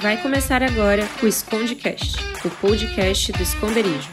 [0.00, 4.08] Vai começar agora o Escondecast, o podcast do esconderijo.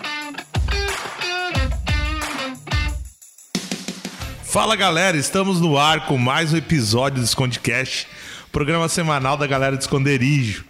[4.43, 8.07] Fala galera, estamos no ar com mais um episódio do Escondecast,
[8.51, 10.65] programa semanal da galera do esconderijo.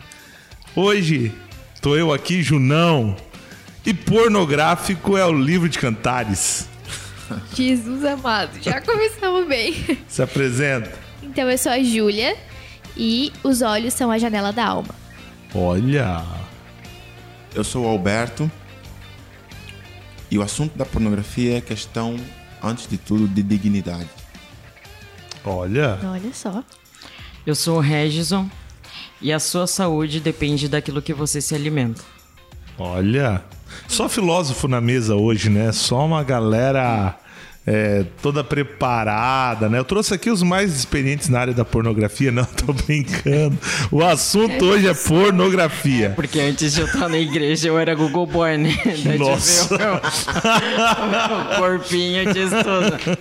[0.76, 1.32] Hoje
[1.82, 3.16] tô eu aqui, Junão,
[3.86, 6.68] e pornográfico é o livro de cantares.
[7.56, 9.98] Jesus amado, já começamos bem.
[10.10, 10.92] Se apresenta.
[11.24, 12.36] Então eu sou a Júlia
[12.98, 15.05] e os olhos são a janela da alma.
[15.58, 16.22] Olha,
[17.54, 18.52] Eu sou o Alberto
[20.30, 22.18] e o assunto da pornografia é questão,
[22.62, 24.10] antes de tudo, de dignidade.
[25.46, 25.98] olha.
[26.04, 26.62] Olha só.
[27.46, 28.50] Eu sou o Regison
[29.22, 32.02] e a sua saúde depende daquilo que você se alimenta.
[32.78, 33.42] Olha,
[33.88, 35.72] só filósofo na mesa hoje, né?
[35.72, 37.18] Só uma galera
[37.68, 39.80] é, toda preparada, né?
[39.80, 43.58] Eu trouxe aqui os mais experientes na área da pornografia, não, tô brincando.
[43.92, 46.12] O assunto hoje é pornografia.
[46.16, 48.78] Porque antes de eu estar na igreja eu era Google Boy, né?
[49.04, 49.78] Daí Nossa.
[49.78, 49.96] meu-
[51.56, 53.18] o corpinho disso tudo.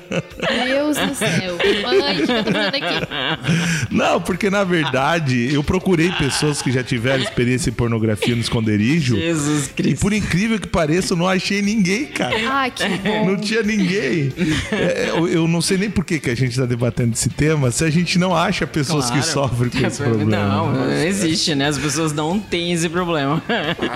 [0.64, 1.56] Deus do céu.
[1.82, 3.88] Mãe, o que eu tô fazendo aqui?
[3.90, 9.16] Não, porque na verdade eu procurei pessoas que já tiveram experiência em pornografia no esconderijo.
[9.16, 10.00] Jesus E Cristo.
[10.00, 12.34] por incrível que pareça, eu não achei ninguém, cara.
[12.48, 13.26] Ah, que bom.
[13.30, 14.33] Não tinha ninguém.
[14.72, 17.70] É, eu, eu não sei nem por que, que a gente está debatendo esse tema
[17.70, 19.26] se a gente não acha pessoas que Claro.
[19.32, 20.46] sofrem com esse problema.
[20.48, 21.68] Não, não existe, né?
[21.68, 23.42] As pessoas não têm esse problema.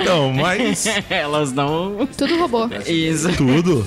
[0.05, 2.09] Não, mas Elas não.
[2.17, 2.69] Tudo robô.
[2.87, 3.33] Isso.
[3.37, 3.87] tudo.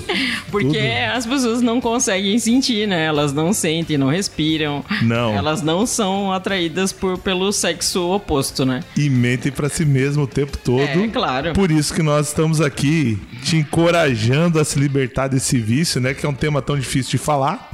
[0.50, 1.16] Porque Tudo.
[1.16, 3.06] as pessoas não conseguem sentir, né?
[3.06, 4.84] Elas não sentem, não respiram.
[5.02, 5.34] Não.
[5.34, 8.80] Elas não são atraídas por, pelo sexo oposto, né?
[8.96, 10.80] E mentem pra si mesmo o tempo todo.
[10.82, 11.52] É, claro.
[11.52, 16.14] Por isso que nós estamos aqui te encorajando a se libertar desse vício, né?
[16.14, 17.70] Que é um tema tão difícil de falar.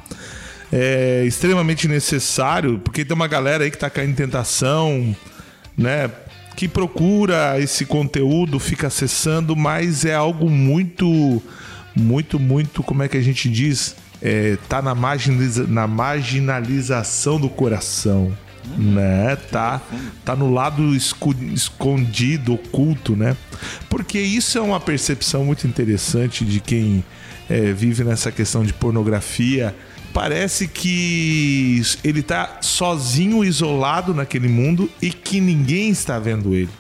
[0.71, 5.17] É extremamente necessário, porque tem uma galera aí que tá caindo em tentação,
[5.77, 6.11] né?
[6.55, 11.43] Que procura esse conteúdo, fica acessando, mas é algo muito,
[11.97, 13.97] muito, muito, como é que a gente diz?
[14.21, 18.37] É, tá na, marginaliza na marginalização do coração,
[18.77, 19.35] né?
[19.51, 19.81] Tá,
[20.27, 23.35] tá no lado escondido, oculto, né?
[23.89, 27.03] Porque isso é uma percepção muito interessante de quem
[27.49, 29.75] é, vive nessa questão de pornografia.
[30.13, 36.71] Parece que ele tá sozinho, isolado naquele mundo e que ninguém está vendo ele.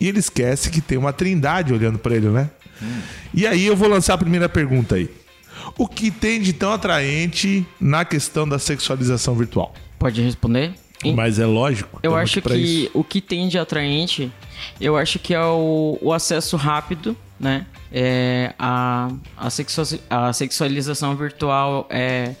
[0.00, 2.50] E ele esquece que tem uma trindade olhando para ele, né?
[3.32, 5.10] E aí eu vou lançar a primeira pergunta aí.
[5.76, 9.74] O que tem de tão atraente na questão da sexualização virtual?
[9.98, 10.74] Pode responder?
[11.14, 11.98] Mas é lógico.
[12.02, 12.90] Eu acho que isso.
[12.94, 14.30] o que tem de atraente,
[14.80, 17.66] eu acho que é o, o acesso rápido, né?
[17.92, 22.34] É a, a, sexua- a sexualização virtual é.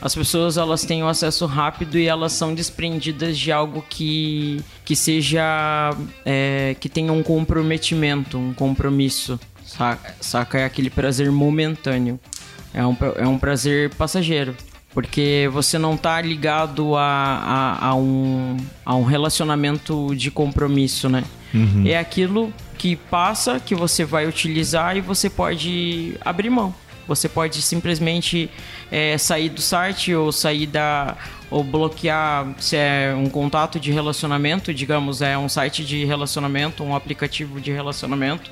[0.00, 4.96] As pessoas elas têm o acesso rápido e elas são desprendidas de algo que, que
[4.96, 5.40] seja.
[6.24, 9.38] é, que tenha um comprometimento, um compromisso.
[9.64, 10.14] Saca?
[10.20, 10.58] saca?
[10.58, 12.18] É aquele prazer momentâneo.
[12.74, 14.56] É um, é um prazer passageiro.
[14.92, 21.22] Porque você não tá ligado a, a, a um, a um relacionamento de compromisso, né?
[21.86, 26.74] É aquilo que passa, que você vai utilizar e você pode abrir mão.
[27.06, 28.50] Você pode simplesmente
[28.90, 31.16] é, sair do site ou sair da.
[31.48, 36.96] ou bloquear se é um contato de relacionamento, digamos, é um site de relacionamento, um
[36.96, 38.50] aplicativo de relacionamento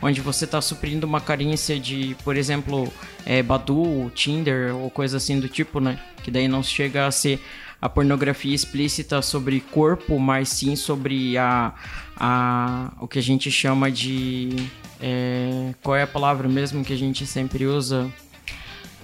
[0.00, 2.90] onde você está suprindo uma carência de, por exemplo,
[3.24, 5.98] é, Badu, Tinder ou coisa assim do tipo, né?
[6.22, 7.40] Que daí não chega a ser
[7.80, 11.72] a pornografia explícita sobre corpo, mas sim sobre a,
[12.16, 14.50] a o que a gente chama de
[15.00, 18.08] é, qual é a palavra mesmo que a gente sempre usa?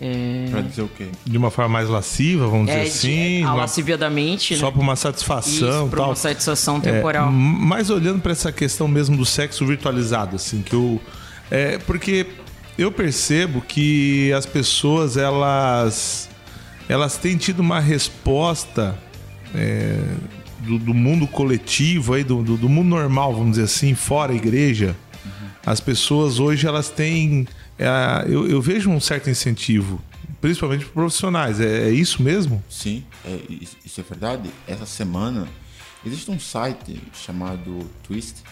[0.01, 1.07] É, Pra dizer o quê?
[1.25, 3.39] De uma forma mais lasciva, vamos é dizer assim.
[3.39, 4.73] de, a uma- lasciviadamente, só né?
[4.73, 5.53] por uma satisfação
[5.83, 6.09] Isso, por tal.
[6.09, 7.29] uma satisfação É, temporal.
[7.31, 11.01] m- mas olhando para essa questão mesmo do sexo virtualizado, assim, que eu.
[11.51, 12.27] É, porque
[12.77, 16.29] eu percebo que as pessoas, elas.
[16.93, 18.99] Elas têm tido uma resposta
[19.55, 19.99] é,
[20.59, 24.37] do, do mundo coletivo, aí, do, do, do mundo normal, vamos dizer assim, fora a
[24.37, 24.95] igreja.
[25.65, 27.49] As pessoas hoje, elas têm.
[27.79, 30.03] é, eu, eu vejo um certo incentivo,
[30.39, 31.61] principalmente para profissionais.
[31.61, 32.63] É, é isso mesmo?
[32.69, 34.51] Sim, é, isso, é verdade.
[34.69, 35.49] Essa semana
[36.05, 38.43] existe um site chamado Twist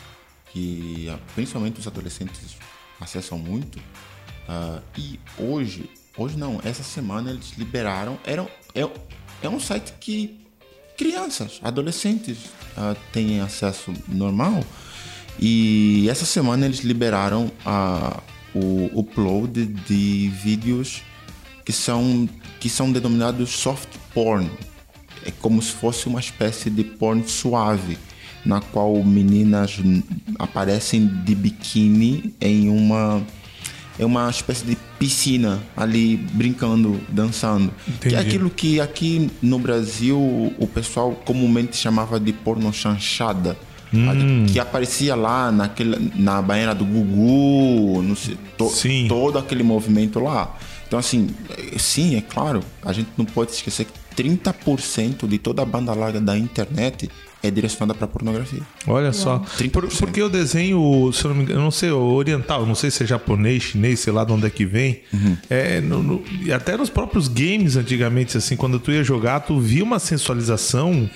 [0.51, 2.57] que ah, principalmente os adolescentes
[2.99, 3.79] acessam muito.
[4.49, 8.19] ah, e hoje, hoje não, essa semana eles liberaram.
[8.25, 8.87] Era, é,
[9.43, 10.39] é um site que
[10.97, 12.39] crianças, adolescentes
[12.77, 14.63] ah, têm acesso normal.
[15.39, 18.21] E essa semana eles liberaram ah,
[18.55, 21.03] o upload de vídeos
[21.65, 22.29] que são,
[22.59, 24.51] que são denominados soft porn.
[25.25, 27.99] É como se fosse uma espécie de porn suave.
[28.45, 29.79] na qual meninas
[30.39, 33.23] aparecem de biquíni em uma
[33.99, 37.73] é uma espécie de piscina ali brincando, dançando.
[37.89, 38.15] Entendi.
[38.15, 43.57] Que é aquilo que aqui no Brasil o pessoal comumente chamava de porno chanchada.
[43.93, 44.47] Hum.
[44.47, 48.15] Que aparecia lá naquele, na banheira do Gugu, no,
[48.57, 48.71] to-
[49.09, 50.57] todo aquele movimento lá.
[50.87, 51.31] Então, assim,
[51.79, 56.21] sim, é claro, a gente não pode esquecer que 30% de toda a banda larga
[56.21, 57.11] da internet
[57.43, 58.61] é direcionada para pornografia.
[58.87, 59.39] Olha só.
[59.59, 59.71] 30%.
[59.71, 62.91] Por- porque o desenho, se eu não me engano, eu não sei, oriental, não sei
[62.91, 65.01] se é japonês, chinês, sei lá de onde é que vem.
[65.49, 69.59] É, no- no- e até nos próprios games, antigamente, assim, quando tu ia jogar, tu
[69.59, 71.09] via uma sensualização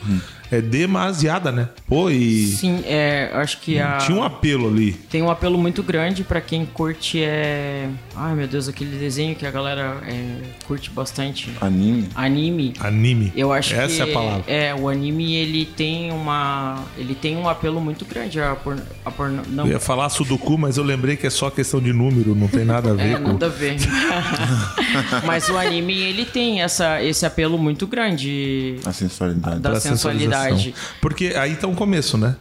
[0.54, 1.68] é, demasiada, né?
[1.86, 3.98] Pô, e Sim, é, eu acho que a...
[3.98, 4.92] tinha um apelo ali.
[4.92, 7.88] Tem um apelo muito grande pra quem curte é.
[8.16, 10.36] Ai meu Deus, aquele desenho que a galera é,
[10.66, 11.50] curte bastante.
[11.60, 12.08] Anime.
[12.14, 12.72] Anime.
[12.80, 13.32] Anime.
[13.36, 14.44] Eu acho Essa que é a palavra.
[14.46, 19.10] é o anime ele tem uma ele tem um apelo muito grande a porno, a
[19.10, 22.34] porno não Eu ia falar Sudoku, mas eu lembrei que é só questão de número,
[22.34, 23.32] não tem nada a ver é, com.
[23.32, 23.76] nada a ver.
[25.24, 29.60] Mas o anime ele tem essa esse apelo muito grande A sensualidade.
[29.60, 30.43] da pra sensualidade.
[30.50, 30.96] Sensualização.
[31.00, 32.36] Porque aí tá o começo, né?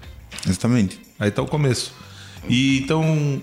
[0.48, 1.00] Exatamente.
[1.20, 1.94] Aí tá o começo.
[2.50, 3.42] E então,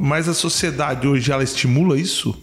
[0.00, 2.38] mas a sociedade hoje ela estimula isso?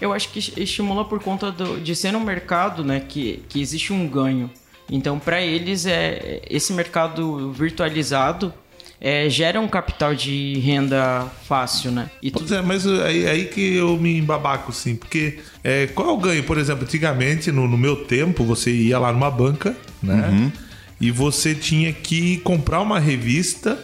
[0.00, 3.92] Eu acho que estimula por conta do- de ser um mercado, né, que, que existe
[3.92, 4.50] um ganho.
[4.90, 8.52] Então, para eles, é esse mercado virtualizado
[9.00, 12.10] é, gera um capital de renda fácil, né?
[12.20, 14.96] E Pois é, mas aí, aí que eu me embabaco, sim.
[14.96, 16.42] Porque é, qual é o ganho?
[16.42, 20.50] Por exemplo, antigamente, no, no meu tempo, você ia lá numa banca, né?
[21.00, 23.78] E você tinha que comprar uma revista.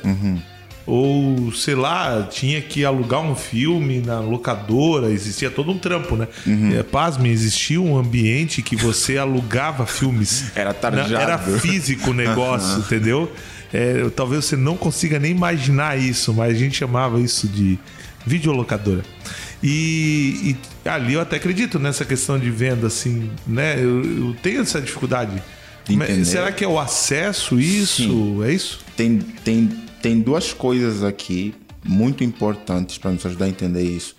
[0.86, 6.28] Ou, sei lá, tinha que alugar um filme na locadora, existia todo um trampo, né?
[6.78, 10.52] É, pasme, existia um ambiente que você alugava filmes.
[10.54, 11.14] Era tarjado.
[11.14, 13.32] Era físico o negócio, entendeu?
[13.72, 17.78] É, talvez você não consiga nem imaginar isso, mas a gente chamava isso de
[18.26, 19.02] videolocadora.
[19.62, 23.82] E, e ali eu até acredito nessa questão de venda, assim, né?
[23.82, 25.42] Eu, eu tenho essa dificuldade.
[26.24, 28.02] Será que é o acesso isso?
[28.02, 28.44] Sim.
[28.44, 28.80] É isso?
[28.96, 29.66] Tem, tem,
[30.00, 31.54] tem duas coisas aqui
[31.84, 34.16] muito importantes para nos ajudar a entender isso.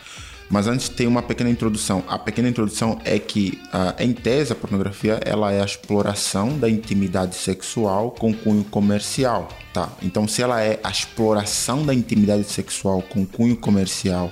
[0.50, 2.03] Mas antes tem uma pequena introdução.
[2.07, 6.69] A pequena introdução é que, ah, em tese, a pornografia ela é a exploração da
[6.69, 9.91] intimidade sexual com cunho comercial, tá?
[10.03, 14.31] Então, se ela é a exploração da intimidade sexual com cunho comercial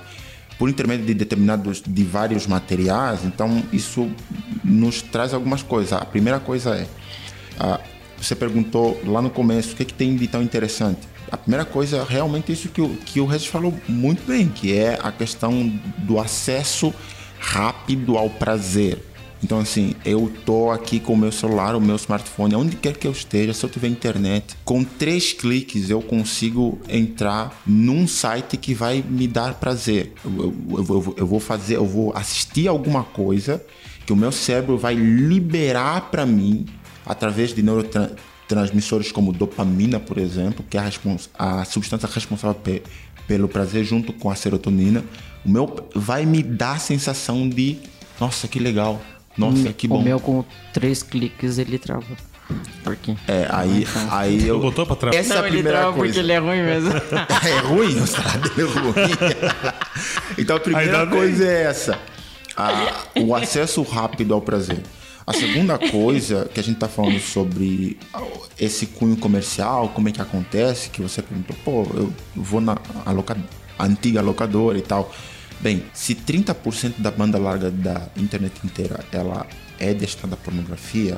[0.60, 4.10] por intermédio de determinados, de vários materiais, então isso
[4.64, 5.94] nos traz algumas coisas.
[5.94, 6.88] A primeira coisa é
[7.60, 7.80] ah,
[8.18, 11.00] você perguntou lá no começo o que, que tem de tão interessante.
[11.32, 14.74] A primeira coisa é realmente isso que o, que o Regis falou muito bem, que
[14.78, 15.68] é a questão
[16.00, 16.94] do acesso
[17.40, 19.00] rápido ao prazer.
[19.44, 23.06] Então, assim, eu tô aqui com o meu celular, o meu smartphone, onde quer que
[23.06, 28.74] eu esteja, se eu tiver internet, com três cliques eu consigo entrar num site que
[28.74, 30.14] vai me dar prazer.
[30.24, 33.62] Eu, eu- eu eu vou fazer, eu vou assistir alguma coisa
[34.06, 36.66] que o meu cérebro vai liberar para mim
[37.06, 42.84] através de neurotransmissores como dopamina, por exemplo, que é a, respons- a substância responsável pe-
[43.28, 45.04] pelo prazer junto com a serotonina.
[45.46, 47.78] O meu vai me dar a sensação de,
[48.20, 49.02] nossa, que legal.
[49.38, 50.02] Nossa, que o bom.
[50.02, 52.06] meu com três cliques ele trava.
[52.84, 53.16] Por quê?
[53.28, 54.60] É, aí, aí eu.
[54.60, 55.16] botou pra trás?
[55.16, 56.14] Essa é a Não, ele primeira trava coisa.
[56.14, 56.92] porque ele é ruim mesmo.
[57.48, 58.94] é ruim, o salário dele é ruim.
[60.38, 61.20] então a primeira Ainda bem.
[61.20, 61.98] coisa é essa:
[62.56, 64.82] a- o acesso rápido ao prazer.
[65.26, 67.98] A segunda coisa que a gente tá falando sobre
[68.60, 72.76] esse cunho comercial, como é que acontece, que você perguntou, pô, eu vou na
[73.08, 73.38] loca-
[73.80, 75.14] antiga locadora e tal.
[75.62, 79.48] Bem, se 30% da banda larga da internet inteira ela
[79.80, 81.18] é destinada à pornografia,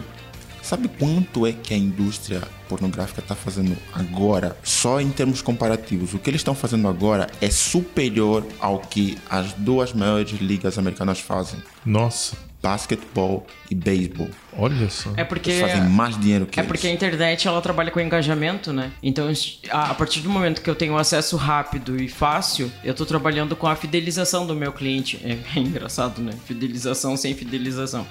[0.62, 4.56] Sabe quanto é que a indústria pornográfica está fazendo agora?
[4.64, 6.14] Só em termos comparativos.
[6.14, 11.20] O que eles estão fazendo agora é superior ao que as duas maiores ligas americanas
[11.20, 14.30] fazem: Nossa, basquetebol e beisebol.
[14.58, 15.12] olha só.
[15.18, 16.68] É porque Eles fazem mais dinheiro que É eles.
[16.72, 18.92] porque a internet ela trabalha com engajamento, né?
[19.04, 19.32] Então,
[19.70, 23.68] a partir do momento que eu tenho acesso rápido e fácil, eu tô trabalhando com
[23.68, 25.20] a fidelização do meu cliente.
[25.24, 26.32] É, é engraçado, né?
[26.48, 28.06] Fidelização sem fidelização.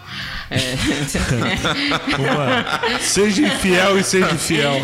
[0.50, 0.58] É,
[2.18, 4.80] Uma- Seja infiel e seja fiel.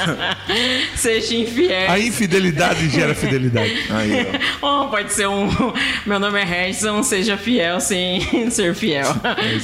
[0.94, 1.90] seja infiel.
[1.90, 3.74] A infidelidade gera fidelidade.
[3.90, 4.26] Aí,
[4.62, 4.70] ó.
[4.80, 5.48] Oh, pode ser um.
[6.06, 9.06] Meu nome é Harrison, seja fiel sem ser fiel.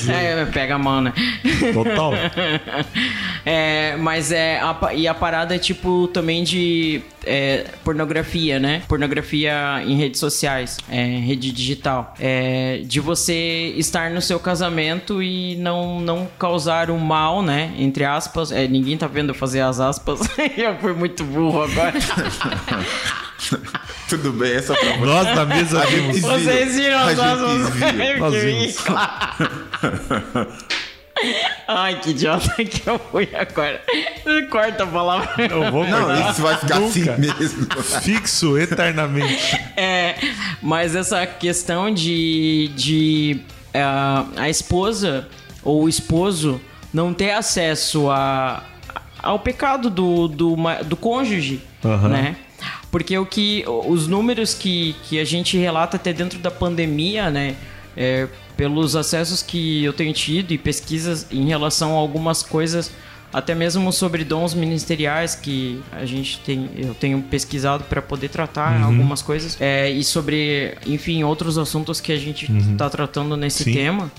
[0.08, 1.12] É, pega a mão, né?
[1.72, 2.12] Total.
[3.44, 4.58] É, mas é.
[4.60, 8.82] A, e a parada é tipo também de é, pornografia, né?
[8.88, 12.14] Pornografia em redes sociais, é, rede digital.
[12.18, 17.72] É, de você estar no seu casamento e não, não causar um mal, né?
[17.78, 18.52] Entre aspas.
[18.52, 18.66] É,
[18.97, 20.21] ninguém tá vendo eu fazer as aspas.
[20.57, 21.93] eu fui muito burro agora.
[24.09, 25.05] Tudo bem, essa pra você.
[25.05, 26.21] Nós na mesa vimos.
[26.21, 27.59] Vocês viram as aspas?
[28.19, 28.76] Nós Que vimos.
[31.69, 33.81] Ai, que idiota que eu fui agora.
[34.50, 35.47] Corta a palavra.
[35.47, 36.31] Eu vou Não, cortar.
[36.31, 37.17] isso vai ficar assim Nunca.
[37.19, 37.67] mesmo.
[38.03, 39.57] Fixo eternamente.
[39.76, 40.17] É,
[40.62, 43.41] mas essa questão de, de
[43.73, 45.26] é, a esposa
[45.62, 46.61] ou o esposo
[46.93, 48.62] não ter acesso a,
[49.26, 52.09] ao pecado do, do, do cônjuge, Aham.
[52.09, 52.37] né?
[52.90, 57.56] Porque o que os números que, que a gente relata até dentro da pandemia, né?
[57.97, 62.92] é, pelos acessos que eu tenho tido e pesquisas em relação a algumas coisas,
[63.37, 68.83] até mesmo sobre dons ministeriais que a gente tem, eu tenho pesquisado para poder tratar
[68.83, 73.75] algumas coisas é, e sobre, enfim, outros assuntos que a gente está tratando nesse Sim.
[73.75, 74.11] tema.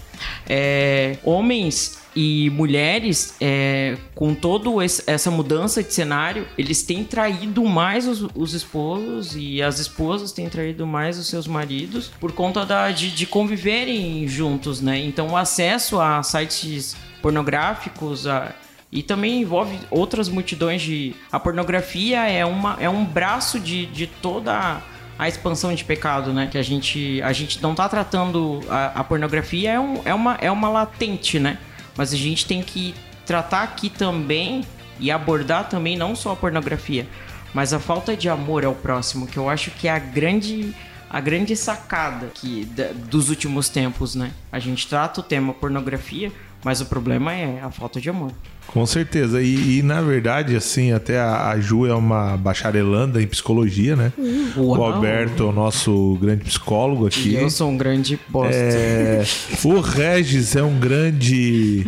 [0.47, 4.69] É, homens e mulheres, é, com toda
[5.07, 10.47] essa mudança de cenário, eles têm traído mais os, os esposos e as esposas têm
[10.47, 14.99] traído mais os seus maridos por conta da, de, de conviverem juntos, né?
[14.99, 18.53] Então, o acesso a sites pornográficos a-
[18.97, 21.15] e também envolve outras multidões de.
[21.31, 24.81] A pornografia é, uma, é um braço de, de toda
[25.19, 26.47] a expansão de pecado, né?
[26.47, 28.59] Que a gente, a gente não tá tratando.
[28.67, 31.59] A, a pornografia é, um, é, uma, é uma latente, né?
[31.95, 34.65] Mas a gente tem que tratar aqui também
[34.99, 37.07] e abordar também não só a pornografia,
[37.53, 40.73] mas a falta de amor ao próximo, que eu acho que é a grande.
[41.09, 42.67] A grande sacada que,
[43.09, 44.33] dos últimos tempos, né?
[44.51, 46.33] A gente trata o tema pornografia,
[46.67, 48.33] mas o problema é a falta de amor.
[48.67, 49.41] Com certeza.
[49.41, 54.11] E, e, na verdade, assim, até a, a Ju é uma bacharelanda em psicologia, né?
[54.57, 54.95] O Uau.
[54.95, 57.29] Alberto é o nosso grande psicólogo aqui.
[57.29, 58.53] E eu sou um grande bosta.
[58.53, 59.23] É,
[59.63, 61.85] o Regis é um grande.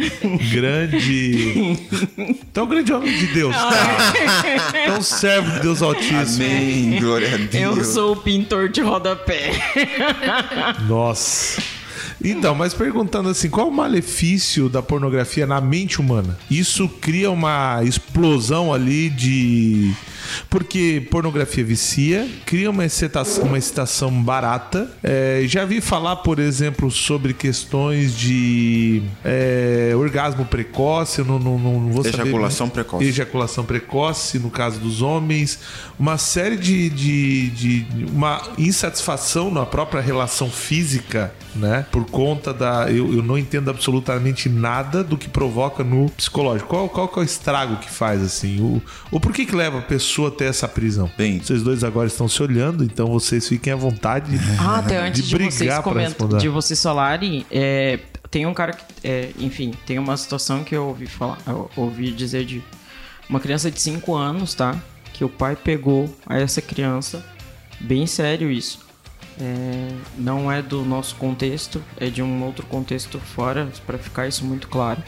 [0.53, 1.77] Grande.
[2.17, 3.53] Então, um grande homem de Deus.
[3.53, 4.79] cara.
[4.87, 6.45] É um servo de Deus Altíssimo.
[6.45, 7.77] Amém, glória a Deus.
[7.77, 9.51] Eu sou o pintor de rodapé.
[10.87, 11.61] Nossa.
[12.23, 16.37] Então, mas perguntando assim, qual o malefício da pornografia na mente humana?
[16.51, 19.93] Isso cria uma explosão ali de.
[20.49, 24.89] Porque pornografia vicia, cria uma excitação, uma excitação barata.
[25.03, 31.91] É, já vi falar, por exemplo, sobre questões de é, orgasmo precoce, não, não, não
[31.91, 32.21] vou saber.
[32.21, 33.05] Ejaculação precoce.
[33.05, 35.59] Ejaculação precoce, no caso dos homens.
[35.97, 41.85] Uma série de, de, de uma insatisfação na própria relação física, né?
[41.91, 42.89] Por conta da.
[42.89, 46.69] Eu, eu não entendo absolutamente nada do que provoca no psicológico.
[46.69, 48.59] Qual, qual que é o estrago que faz, assim?
[48.61, 48.81] O,
[49.11, 51.09] ou por que, que leva a pessoa a ter essa prisão?
[51.17, 55.23] Bem- vocês dois agora estão se olhando, então vocês fiquem à vontade Ah, até antes
[55.27, 55.69] de, vocês
[56.41, 57.99] de vocês falarem, é,
[58.31, 62.11] tem um cara que, é, enfim, tem uma situação que eu ouvi falar, eu ouvi
[62.11, 62.63] dizer de
[63.29, 64.75] uma criança de 5 anos, tá?
[65.13, 67.23] Que o pai pegou a essa criança,
[67.79, 68.79] bem sério isso.
[69.41, 74.43] É, não é do nosso contexto, é de um outro contexto fora, pra ficar isso
[74.43, 75.01] muito claro.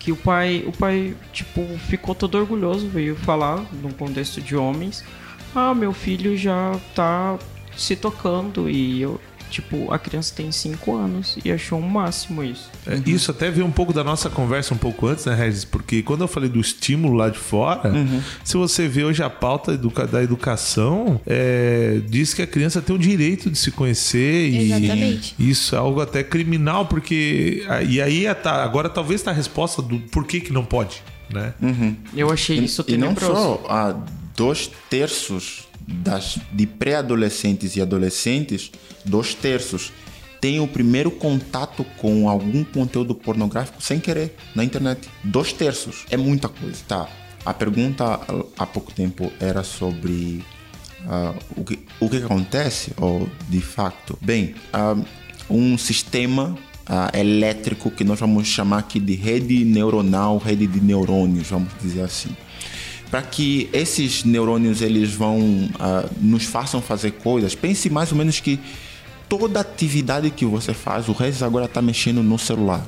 [0.00, 5.04] Que o pai, o pai, tipo, ficou todo orgulhoso, veio falar num contexto de homens.
[5.54, 7.38] Ah, meu filho já tá
[7.76, 12.70] se tocando e eu, tipo, a criança tem 5 anos e achou um máximo isso.
[12.86, 15.64] É, Isso até veio um pouco da nossa conversa um pouco antes, né, Regis?
[15.64, 17.92] Porque quando eu falei do estímulo lá de fora,
[18.44, 22.94] se você vê hoje a pauta educa- da educação, é, diz que a criança tem
[22.94, 25.34] o direito de se conhecer e Exatamente.
[25.38, 27.66] isso é algo até criminal, porque.
[27.88, 31.02] E aí é tá- agora talvez tá a resposta do por que, que não pode,
[31.32, 31.54] né?
[32.14, 33.32] Eu achei isso E não tenebroso.
[33.34, 33.96] só, ah,
[34.36, 38.70] dois terços das, de pré-adolescentes e adolescentes,
[39.04, 39.92] dois terços,
[40.40, 45.08] têm o primeiro contato com algum conteúdo pornográfico sem querer na internet.
[45.22, 46.06] Dois terços.
[46.10, 46.78] É muita coisa.
[46.88, 47.08] Tá.
[47.44, 48.20] A pergunta
[48.58, 50.44] há pouco tempo era sobre
[51.06, 54.18] ah, o, que, o que acontece, ou de facto.
[54.20, 54.96] Bem, ah,
[55.48, 61.48] um sistema ah, elétrico que nós vamos chamar aqui de rede neuronal, rede de neurônios,
[61.48, 62.34] vamos dizer assim
[63.10, 67.56] para que esses neurônios eles vão ah, nos façam fazer coisas.
[67.56, 68.58] Pense mais ou menos que
[69.30, 72.84] toda atividade que você faz, o Regis agora está mexendo no celular.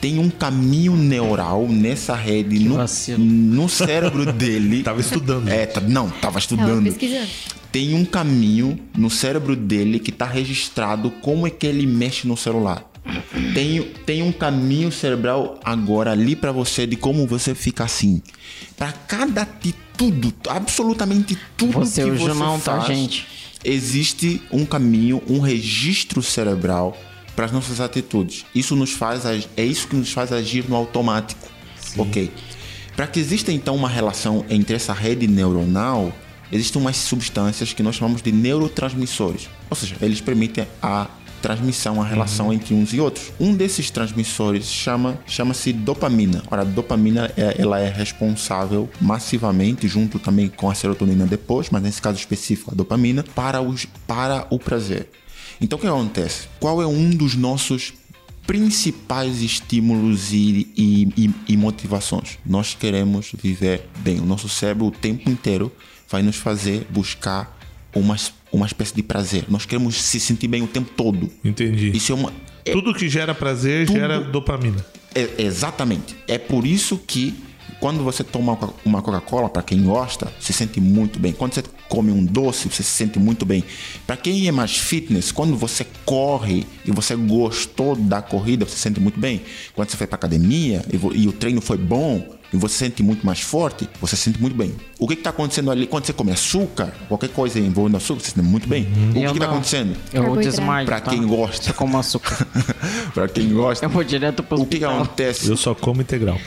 [0.00, 2.76] Tem um caminho neural nessa rede no,
[3.18, 4.82] no cérebro dele.
[4.82, 5.48] Tava estudando.
[5.48, 6.84] É, tá- não, tava Tava estudando.
[6.84, 7.28] pesquisando.
[7.72, 12.36] Tem um caminho no cérebro dele que está registrado como é que ele mexe no
[12.36, 12.84] celular.
[13.54, 18.20] Tem, tem um caminho cerebral agora ali para você de como você fica assim.
[18.76, 23.26] Para cada atitude, absolutamente tudo Você que você não, tá, faz, gente?
[23.66, 26.96] Existe um caminho, um registro cerebral
[27.34, 28.46] para as nossas atitudes.
[28.54, 31.48] Isso nos faz é isso que nos faz agir no automático.
[31.98, 32.30] OK?
[32.94, 36.12] Para que exista então uma relação entre essa rede neuronal,
[36.50, 39.48] existem umas substâncias que nós chamamos de neurotransmissores.
[39.68, 41.08] Ou seja, eles permitem a
[41.42, 43.32] transmissão, a relação entre uns e outros.
[43.38, 46.42] Um desses transmissores chama chama-se dopamina.
[46.50, 51.82] Ora, a dopamina é, ela é responsável massivamente, junto também com a serotonina depois, mas
[51.82, 55.08] nesse caso específico a dopamina, para, os, para o prazer.
[55.60, 56.48] Então o que acontece?
[56.60, 57.92] Qual é um dos nossos
[58.46, 62.38] principais estímulos e, e, e- e motivações?
[62.44, 64.20] Nós queremos viver bem.
[64.20, 65.72] O nosso cérebro o tempo inteiro
[66.08, 67.55] vai nos fazer buscar
[67.98, 68.16] uma,
[68.52, 69.44] uma espécie de prazer.
[69.48, 71.30] Nós queremos se sentir bem o tempo todo.
[71.44, 71.90] Entendi.
[71.96, 72.32] Isso é uma.
[72.64, 74.84] é- Tudo que gera prazer Tudo- gera dopamina.
[75.14, 76.14] é- exatamente.
[76.28, 77.34] É por isso que
[77.80, 81.32] quando você toma uma Coca-Cola, para quem gosta, se sente muito bem.
[81.32, 83.62] Quando você come um doce, você se sente muito bem.
[84.06, 88.80] Para quem é mais fitness, quando você corre e você gostou da corrida, você se
[88.82, 89.42] sente muito bem.
[89.74, 93.02] Quando você foi para academia e, e o treino foi bom e você se sente
[93.02, 94.74] muito mais forte, você se sente muito bem.
[94.98, 98.34] O que está acontecendo ali quando você come açúcar, qualquer coisa envolvendo açúcar, você se
[98.36, 98.86] sente muito bem.
[99.10, 99.96] O que Eu está acontecendo?
[100.12, 100.86] Eu desmaio.
[100.86, 101.10] Para tá?
[101.10, 102.46] quem gosta, Eu como açúcar.
[103.12, 105.48] para quem gosta, Eu vou direto pro o que, que acontece?
[105.48, 106.38] Eu só como integral.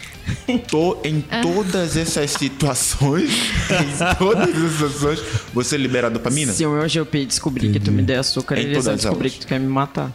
[0.70, 3.32] To- em todas essas situações,
[3.70, 5.20] em todas essas situações,
[5.54, 6.54] você libera a dopamina.
[6.54, 9.30] Se o meu GP descobrir que tu me der açúcar, Em eles vão todas descobrir
[9.32, 10.12] que tu quer me matar.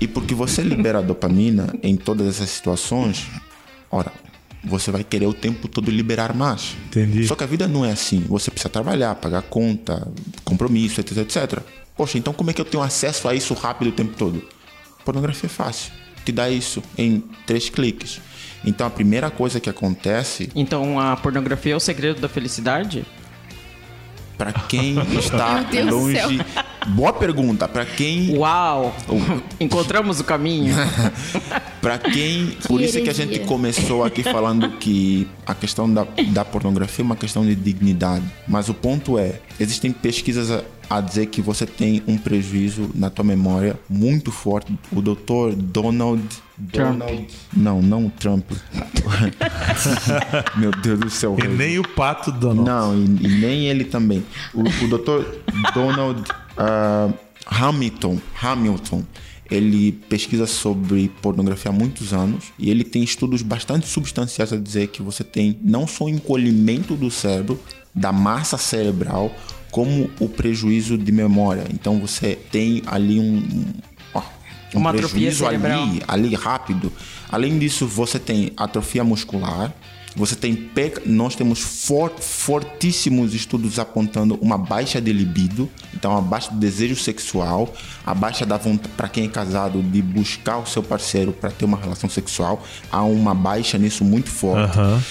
[0.00, 3.26] E porque você libera a dopamina em todas essas situações,
[3.90, 4.10] ora,
[4.62, 6.76] você vai querer o tempo todo liberar mais.
[6.86, 7.26] Entendi.
[7.26, 8.24] Só que a vida não é assim.
[8.28, 10.06] Você precisa trabalhar, pagar conta,
[10.44, 11.60] compromisso, etc, etc.
[11.96, 14.42] Poxa, então como é que eu tenho acesso a isso rápido o tempo todo?
[15.04, 15.92] Pornografia é fácil.
[16.24, 18.20] Te dá isso em três cliques.
[18.64, 23.06] Então a primeira coisa que acontece Então a pornografia é o segredo da felicidade?
[24.36, 26.40] Para quem está longe.
[26.88, 27.68] Boa pergunta.
[27.68, 28.36] Para quem.
[28.36, 28.94] Uau!
[29.58, 30.74] Encontramos o caminho.
[31.80, 32.56] Para quem.
[32.66, 37.02] Por isso é que a gente começou aqui falando que a questão da, da pornografia
[37.02, 38.24] é uma questão de dignidade.
[38.46, 43.08] Mas o ponto é: existem pesquisas a, a dizer que você tem um prejuízo na
[43.08, 44.76] tua memória muito forte.
[44.92, 46.22] O doutor Donald.
[46.72, 46.98] Trump.
[46.98, 47.26] Donald.
[47.56, 48.50] Não, não o Trump.
[50.56, 51.34] Meu Deus do céu.
[51.42, 52.68] E nem o pato Donald.
[52.68, 54.22] Não, e, e nem ele também.
[54.52, 55.24] O, o Dr.
[55.72, 56.22] Donald
[56.60, 57.10] ah,
[57.46, 59.02] Hamilton, Hamilton,
[59.50, 64.88] ele pesquisa sobre pornografia há muitos anos e ele tem estudos bastante substanciais a dizer
[64.88, 67.58] que você tem não só o encolhimento do cérebro,
[67.94, 69.34] da massa cerebral,
[69.70, 71.64] como o prejuízo de memória.
[71.72, 73.74] Então você tem ali um, um,
[74.12, 74.22] ó,
[74.74, 76.92] um Uma prejuízo ali ali rápido.
[77.30, 79.74] Além disso, você tem atrofia muscular,
[80.20, 86.20] você tem perca, nós temos for- fortíssimos estudos apontando uma baixa de libido, então a
[86.20, 90.66] baixa do desejo sexual, a baixa da vontade para quem é casado de buscar o
[90.66, 94.78] seu parceiro para ter uma relação sexual, há uma baixa nisso muito forte.
[94.78, 95.02] Aham.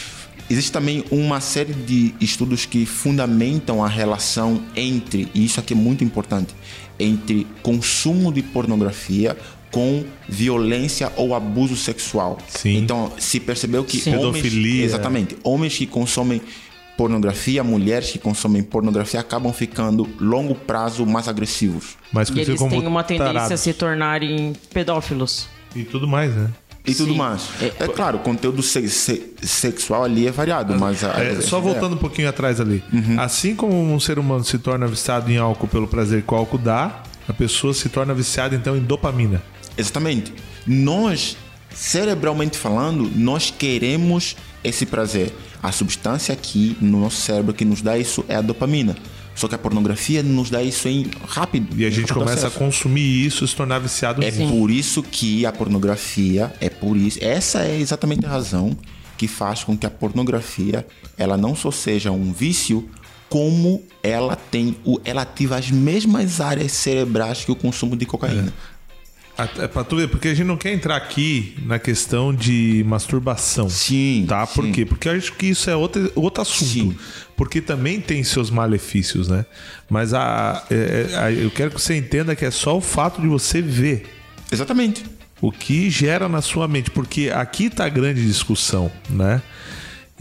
[0.49, 5.77] Existe também uma série de estudos que fundamentam a relação entre, e isso aqui é
[5.77, 6.55] muito importante,
[6.97, 9.37] entre consumo de pornografia
[9.71, 12.37] com violência ou abuso sexual.
[12.47, 12.77] Sim.
[12.77, 14.15] Então, se percebeu que Sim.
[14.15, 14.85] homens, Pedofilia.
[14.85, 16.41] exatamente, homens que consomem
[16.97, 21.97] pornografia, mulheres que consomem pornografia acabam ficando longo prazo mais agressivos.
[22.11, 23.59] Mas E eles como têm uma tendência a tarados.
[23.61, 25.47] se tornarem pedófilos.
[25.75, 26.49] E tudo mais, né?
[26.85, 27.17] E tudo Sim.
[27.17, 27.47] mais.
[27.61, 31.03] É, claro, o conteúdo se- se- sexual ali é variado, mas...
[31.03, 32.83] a- É, só voltando um pouquinho atrás ali.
[33.17, 36.57] Assim como um ser humano se torna viciado em álcool pelo prazer que o álcool
[36.57, 39.41] dá, a pessoa se torna viciada então em dopamina.
[39.79, 40.33] Exatamente.
[40.67, 41.37] Nós,
[41.73, 45.33] cerebralmente falando, nós queremos esse prazer.
[45.61, 48.95] A substância aqui no nosso cérebro que nos dá isso é a dopamina.
[49.35, 51.79] Só que a pornografia nos dá isso em rápido.
[51.79, 52.57] E a gente começa a acesso.
[52.59, 54.51] consumir isso e se tornar viciado É nisso.
[54.51, 58.77] por isso que a pornografia, é por isso, essa é exatamente a razão
[59.17, 60.85] que faz com que a pornografia,
[61.17, 62.89] ela não só seja um vício,
[63.29, 68.47] como ela tem o ela ativa as mesmas áreas cerebrais que o consumo de cocaína.
[68.47, 68.78] É
[69.47, 73.69] pra tu ver, porque a gente não quer entrar aqui na questão de masturbação.
[73.69, 74.45] Sim, Tá?
[74.47, 74.71] Por sim.
[74.71, 74.85] quê?
[74.85, 76.65] Porque eu acho que isso é outro, outro assunto.
[76.65, 76.95] Sim.
[77.37, 79.45] Porque também tem seus malefícios, né?
[79.89, 83.21] Mas a, é- é- a- eu quero que você entenda que é só o fato
[83.21, 84.05] de você ver
[84.51, 85.05] Exatamente.
[85.41, 86.91] o que gera na sua mente.
[86.91, 89.41] Porque aqui tá a grande discussão, né?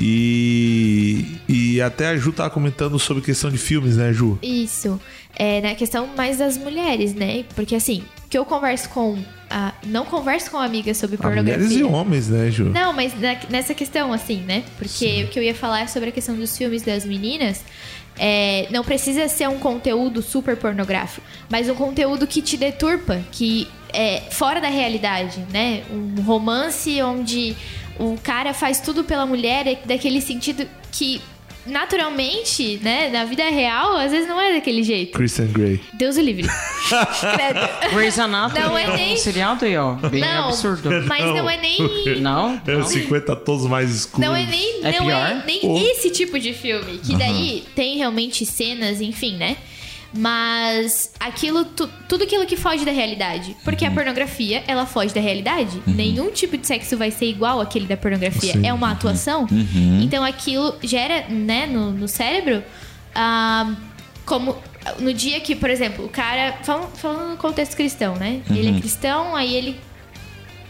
[0.01, 4.39] E, e até a Ju tava comentando sobre questão de filmes, né, Ju?
[4.41, 5.01] Isso.
[5.39, 7.45] É na questão mais das mulheres, né?
[7.55, 9.17] Porque assim, que eu converso com.
[9.49, 11.57] a- não converso com amigas sobre pornografia.
[11.65, 12.65] mulheres e homens, né, Ju?
[12.65, 14.65] Não, mas na- nessa questão, assim, né?
[14.77, 17.65] Porque o que eu ia falar é sobre a questão dos filmes das meninas.
[18.21, 23.69] É, não precisa ser um conteúdo super pornográfico, mas um conteúdo que te deturpa, que
[23.93, 25.83] é fora da realidade, né?
[25.89, 27.57] Um romance onde
[27.97, 31.21] o cara faz tudo pela mulher, é daquele sentido que
[31.69, 35.13] naturalmente, né, na vida real, às vezes não é daquele jeito.
[35.17, 35.81] Christian Grey.
[35.95, 36.49] Deus o livre.
[36.89, 37.69] Credo.
[37.95, 39.95] Grey's Anatomy Não é é um nem- seriado aí, ó.
[39.95, 40.91] Bem Não, absurdo.
[41.07, 41.79] Mas não é nem
[42.21, 42.61] Não?
[42.67, 42.81] É Não?
[42.81, 44.27] os 50 tons mais escuros.
[44.27, 45.79] Não é nem, É não é nem Pô.
[45.79, 46.99] esse tipo de filme.
[46.99, 49.57] Que daí tem realmente cenas, enfim, né?
[50.13, 53.57] Mas aquilo, tu- tudo aquilo que foge da realidade.
[53.65, 55.83] Porque a pornografia, ela foge da realidade.
[55.87, 58.53] Nenhum tipo de sexo vai ser igual àquele da pornografia.
[58.55, 58.67] Sim.
[58.67, 59.47] É uma atuação.
[60.03, 62.63] Então aquilo gera, né, no, no cérebro,
[63.15, 63.75] ah,
[64.25, 64.57] como
[64.99, 66.59] no dia que, por exemplo, o cara.
[66.63, 68.41] Falando, falando no contexto cristão, né?
[68.51, 69.81] Ele é cristão, aí ele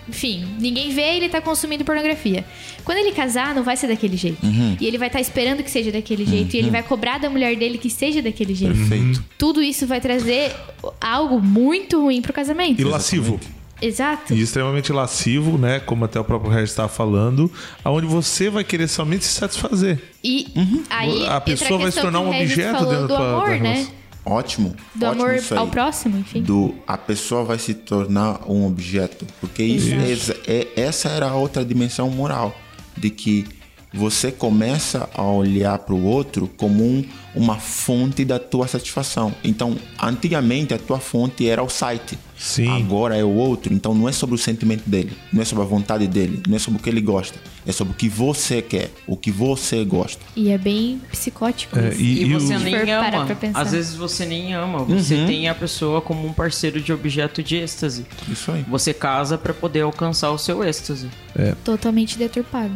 [0.08, 2.44] enfim, ninguém vê ele tá consumindo pornografia.
[2.84, 4.38] Quando ele casar, não vai ser daquele jeito.
[4.80, 6.54] E ele vai estar esperando que seja daquele jeito.
[6.54, 8.74] E ele vai cobrar da mulher dele que seja daquele jeito.
[8.74, 9.22] Perfeito.
[9.36, 10.52] Tudo isso vai trazer
[11.00, 12.80] algo muito ruim pro casamento.
[12.80, 13.38] E lascivo.
[13.80, 14.34] Exato.
[14.34, 15.78] E extremamente lascivo, né?
[15.78, 17.48] Como até o próprio Regis estava falando,
[17.84, 20.00] aonde você vai querer somente se satisfazer.
[20.24, 20.48] E
[20.90, 23.56] aí A pessoa vai se tornar um objeto dentro do da- da amor, né?
[23.74, 23.92] relação.
[24.24, 24.74] Ótimo.
[24.94, 26.42] Do ótimo amor ao próximo, enfim.
[26.42, 31.34] do a pessoa vai se tornar um objeto, porque isso é, é- essa era a
[31.34, 32.54] outra dimensão moral
[32.96, 33.46] de que
[33.92, 39.34] você começa a olhar para o outro como um, uma fonte da tua satisfação.
[39.42, 42.18] Então, antigamente a tua fonte era o site.
[42.38, 42.68] Sim.
[42.68, 43.72] Agora é o outro.
[43.74, 46.58] Então não é sobre o sentimento dele, não é sobre a vontade dele, não é
[46.58, 47.36] sobre o que ele gosta.
[47.66, 50.22] É sobre o que você quer, o que você gosta.
[50.36, 53.26] E é bem psicótico É, e- E você o- nem ama.
[53.26, 53.60] pra pensar.
[53.60, 54.84] Às vezes você nem ama.
[54.84, 55.26] Você Uhum.
[55.26, 58.06] tem a pessoa como um parceiro de objeto de êxtase.
[58.30, 58.64] Isso aí.
[58.68, 61.08] Você casa pra poder alcançar o seu êxtase.
[61.64, 62.72] Totalmente deturpado.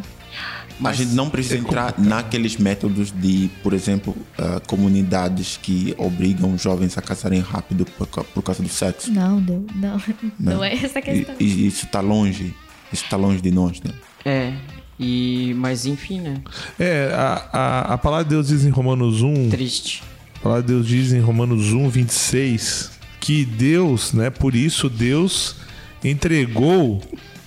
[0.83, 6.97] A gente não precisa entrar naqueles métodos de, por exemplo, ah, comunidades que obrigam jovens
[6.97, 9.11] a casarem rápido por, por causa do sexo.
[9.11, 10.01] Não, não, não.
[10.39, 11.35] Não é essa a questão.
[11.39, 12.53] e isso tá longe.
[12.91, 13.91] Isso tá longe de nós, né?
[14.25, 14.53] É.
[14.99, 15.53] E.
[15.57, 16.41] Mas enfim, né?
[16.79, 20.03] É, a, a, a palavra de Deus diz em Romanos 1, Triste.
[20.35, 25.55] a palavra de Deus diz em Romanos 1, 26, que Deus, né, por isso Deus
[26.03, 27.01] entregou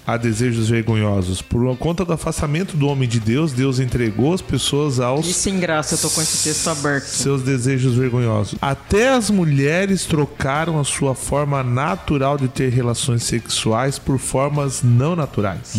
[0.07, 1.43] a desejos vergonhosos.
[1.43, 5.59] Por conta do afastamento do homem de Deus, Deus entregou as pessoas aos E sem
[5.59, 7.07] graça, eu tô com esse texto aberto.
[7.07, 8.57] seus desejos vergonhosos.
[8.63, 15.17] Até as mulheres trocaram a sua forma natural de ter relações sexuais por formas não
[15.17, 15.75] naturais.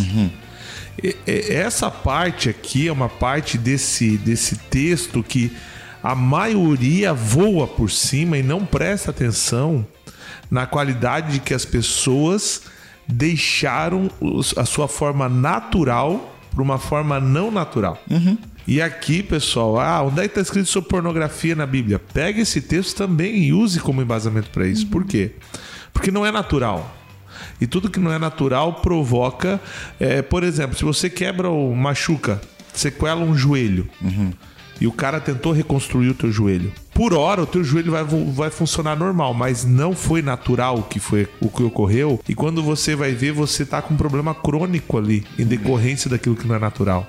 [1.02, 5.52] E- e- Essa parte aqui é uma parte desse, desse texto que
[6.04, 9.86] a maioria voa por cima e não presta atenção
[10.52, 12.62] na qualidade de que as pessoas
[13.08, 14.10] deixaram
[14.56, 18.02] a sua forma natural para uma forma não natural.
[18.68, 22.00] E aqui, pessoal, ah, onde é que está escrito sobre pornografia na Bíblia?
[22.00, 24.88] Pega esse texto também e use como embasamento para isso.
[24.88, 25.32] Por quê?
[25.94, 26.94] Porque não é natural.
[27.62, 29.60] E tudo que não é natural provoca.
[30.00, 32.42] é, por exemplo, se você quebra ou machuca,
[32.74, 33.90] sequela um joelho.
[34.80, 36.72] E o cara tentou reconstruir o teu joelho.
[36.94, 41.00] Por hora, o teu joelho vai, vai funcionar normal, mas não foi natural o que
[41.00, 42.20] foi o que ocorreu.
[42.28, 46.36] E quando você vai ver, você tá com um problema crônico ali, em decorrência daquilo
[46.36, 47.08] que não é natural.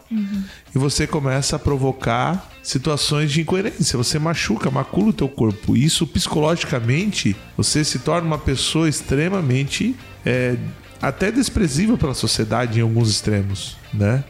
[0.74, 3.96] E você começa a provocar situações de incoerência.
[3.96, 5.74] Você machuca, macula o teu corpo.
[5.74, 10.56] E isso psicologicamente, você se torna uma pessoa extremamente é,
[11.00, 14.22] até desprezível pela sociedade em alguns extremos, né?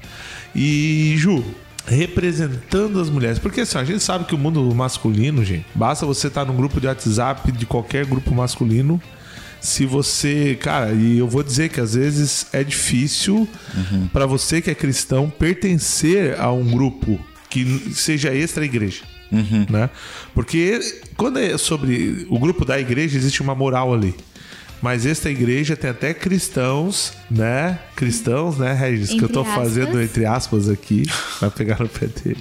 [0.54, 1.44] E Ju,
[1.88, 6.28] representando as mulheres, porque assim, a gente sabe que o mundo masculino, gente, basta você
[6.28, 9.00] estar num grupo de WhatsApp de qualquer grupo masculino,
[9.60, 13.48] se você, cara, e eu vou dizer que às vezes é difícil
[14.12, 17.18] pra você que é cristão pertencer a um grupo
[17.50, 19.02] que seja extra igreja.
[19.68, 19.90] Né?
[20.34, 20.78] Porque
[21.16, 24.14] quando é sobre o grupo da igreja, existe uma moral ali.
[24.80, 27.78] Mas esta igreja tem até cristãos, né?
[27.96, 29.08] Cristãos, né, Regis?
[29.08, 29.54] que eu Entre tô aspas.
[29.56, 31.02] fazendo entre aspas aqui.
[31.40, 32.38] Vai pegar no pé dele.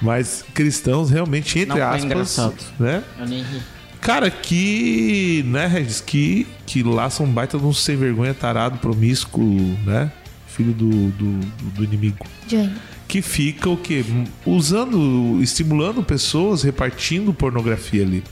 [0.00, 2.54] Mas cristãos realmente, entre Não, aspas, engraçado.
[2.80, 3.02] né?
[3.18, 3.60] Eu nem ri.
[4.00, 9.44] Cara, que, né, Regis, que, que lá são baita de um sem vergonha tarado, promíscuo,
[9.84, 10.10] né?
[10.46, 11.40] Filho do, do,
[11.74, 12.24] do inimigo.
[12.48, 12.72] Jane.
[13.06, 14.04] Que fica o quê?
[14.46, 18.22] Usando, estimulando pessoas, repartindo pornografia ali.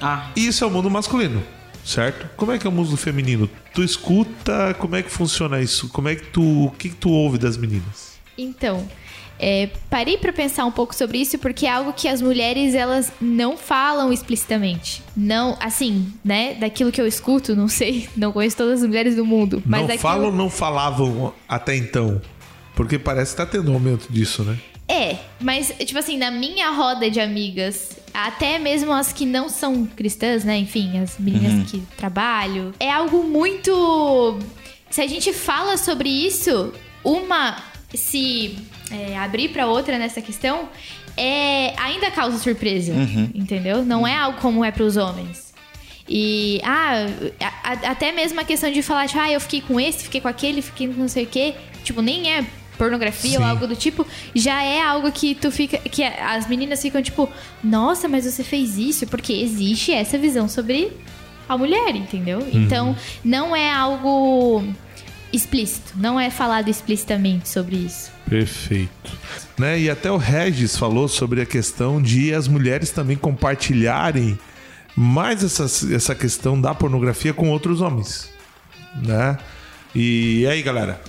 [0.00, 1.42] Ah, Isso é o mundo masculino,
[1.84, 2.28] certo?
[2.36, 3.48] Como é que é o mundo feminino?
[3.74, 5.88] Tu escuta, como é que funciona isso?
[5.88, 8.18] Como é que tu, o que, que tu ouve das meninas?
[8.36, 8.86] Então,
[9.42, 13.10] É, parei para pensar um pouco sobre isso porque é algo que as mulheres elas
[13.18, 15.02] não falam explicitamente.
[15.16, 16.52] Não, assim, né?
[16.60, 19.62] Daquilo que eu escuto, não sei, não conheço todas as mulheres do mundo.
[19.64, 20.02] Mas não daquilo...
[20.02, 22.20] falam ou não falavam até então?
[22.76, 24.58] Porque parece que tá tendo um aumento disso, né?
[24.90, 29.86] É, mas, tipo assim, na minha roda de amigas, até mesmo as que não são
[29.86, 30.58] cristãs, né?
[30.58, 34.38] Enfim, as meninas que trabalham, é algo muito.
[34.90, 36.72] Se a gente fala sobre isso,
[37.04, 37.56] uma
[37.94, 38.58] se
[38.90, 40.68] é, abrir para outra nessa questão,
[41.16, 42.92] é ainda causa surpresa,
[43.34, 43.84] entendeu?
[43.84, 45.50] Não é algo como é para os homens.
[46.08, 47.06] E, ah,
[47.40, 50.20] a- a- até mesmo a questão de falar, tipo, ah, eu fiquei com esse, fiquei
[50.20, 51.54] com aquele, fiquei com não sei o quê.
[51.84, 52.44] Tipo, nem é
[52.80, 53.50] pornografia ou Sim.
[53.50, 54.06] algo do tipo.
[54.34, 55.76] Já é algo que tu fica.
[55.76, 57.28] Que as meninas ficam tipo,
[57.62, 59.06] nossa, mas você fez isso?
[59.06, 60.90] Porque existe essa visão sobre
[61.46, 62.46] a mulher, entendeu?
[62.50, 64.64] Então, não é algo
[65.30, 65.92] explícito.
[65.96, 68.10] Não é falado explicitamente sobre isso.
[68.26, 69.12] Perfeito.
[69.58, 69.80] Né?
[69.80, 74.38] E até o Regis falou sobre a questão de as mulheres também compartilharem
[74.96, 75.64] mais essa,
[75.94, 78.30] essa questão da pornografia com outros homens.
[79.04, 79.36] Né?
[79.94, 81.00] E aí, galera?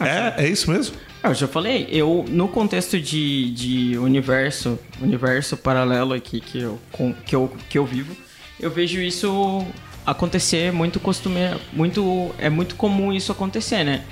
[0.00, 0.96] É, é isso mesmo?
[1.22, 6.78] Ah, Eu já falei, eu no contexto de, de universo, universo paralelo aqui que eu,
[6.92, 8.14] com- que, eu, que eu vivo,
[8.60, 9.64] eu vejo isso
[10.04, 11.40] acontecer muito costume,
[11.72, 14.04] muito é muito comum isso acontecer, né?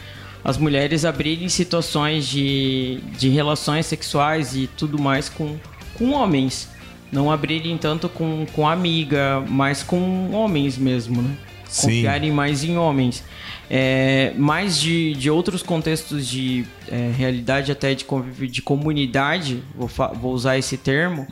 [0.45, 5.57] As mulheres abrirem situações de, de relações sexuais e tudo mais com,
[5.95, 6.69] com homens.
[7.13, 11.37] Não abrirem tanto com, com amiga, mas com homens mesmo, né?
[11.73, 11.87] Sim.
[11.89, 13.25] Confiarem mais em homens.
[13.71, 19.89] É, mais de, de outros contextos de é, realidade, até de convívio de comunidade, vou,
[20.21, 21.27] vou usar esse termo.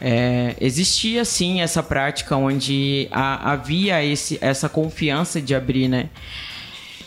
[0.00, 6.08] é, existia sim essa prática onde a- havia esse, essa confiança de abrir, né?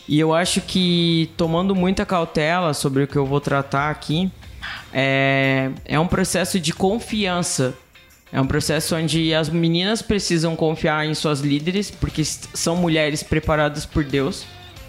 [0.07, 4.29] E eu acho que tomando muita cautela sobre o que eu vou tratar aqui,
[4.93, 7.73] é, é um processo de confiança.
[8.31, 13.85] É um processo onde as meninas precisam confiar em suas líderes, porque são mulheres preparadas
[13.85, 14.45] por Deus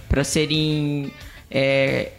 [0.08, 1.12] para serem.
[1.50, 2.12] É,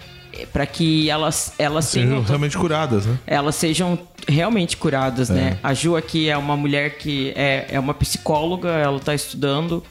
[0.53, 3.17] para que elas, elas Sejam realmente curadas, né?
[3.27, 5.57] elas sejam realmente curadas, né?
[5.61, 9.83] A Ju aqui é uma mulher que é, é uma psicóloga, ela tá estudando,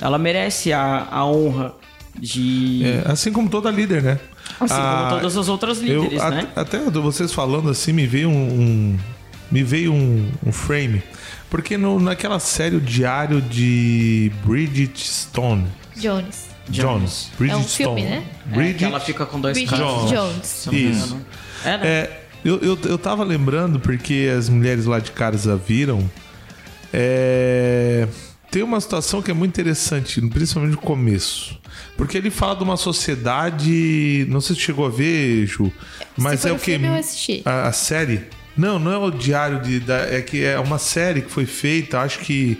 [0.00, 1.74] ela merece a, a honra
[2.18, 2.82] de.
[2.84, 4.20] É, assim como toda líder, né?
[4.60, 6.48] Assim Ah, como todas as outras eu, líderes, at- né?
[6.54, 8.98] Até vocês falando assim, me veio um, um-
[9.50, 11.02] me veio um, um frame.
[11.50, 15.66] Porque no, naquela série O Diário de Bridget Stone.
[15.96, 16.46] Jones.
[16.68, 17.30] Jones.
[17.38, 18.16] Bridget É um filme, Stone.
[18.16, 18.24] né?
[18.50, 20.10] É, Bridget que ela fica com dois Bridget caras.
[20.10, 20.64] Jones.
[20.64, 20.96] Jones.
[20.96, 21.20] Isso.
[21.64, 21.86] É, né?
[21.86, 26.08] É, eu, eu, eu tava lembrando, porque as mulheres lá de casa viram.
[26.92, 28.06] é,
[28.50, 31.58] tem uma situação que é muito interessante, principalmente no começo.
[31.96, 34.26] Porque ele fala de uma sociedade.
[34.28, 35.72] Não sei se chegou a ver, Ju.
[36.16, 36.78] Mas for é o o que?
[36.78, 36.86] filme.
[37.44, 38.24] A, a série?
[38.56, 39.80] Não, não é o diário de.
[39.80, 42.58] da- é que é uma série que foi feita, acho que.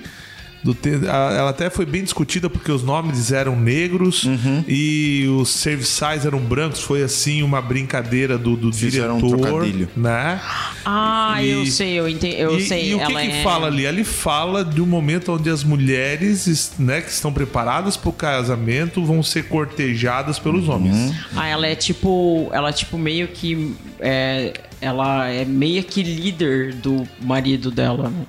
[0.62, 0.74] do
[1.06, 4.64] ela até foi bem discutida porque os nomes eram negros Uhum.
[4.66, 6.80] e os serviçais eram brancos.
[6.80, 9.88] Foi assim uma brincadeira do, do Fizeram um diretor, trocadilho.
[9.94, 10.40] né?
[10.82, 12.36] Ah, E- eu sei, eu entendi.
[12.40, 12.90] Eu e, sei.
[12.90, 13.42] e o que, ela que é...
[13.42, 13.84] fala ali?
[13.84, 19.04] Ele fala de um momento onde as mulheres, né, que estão preparadas para o casamento,
[19.04, 20.74] vão ser cortejadas pelos Uhum.
[20.76, 21.14] homens.
[21.36, 22.48] Ah, ela é tipo.
[22.54, 23.74] Ela é tipo meio que.
[24.00, 24.54] É,
[24.84, 28.26] ela é meio que líder do marido dela, né?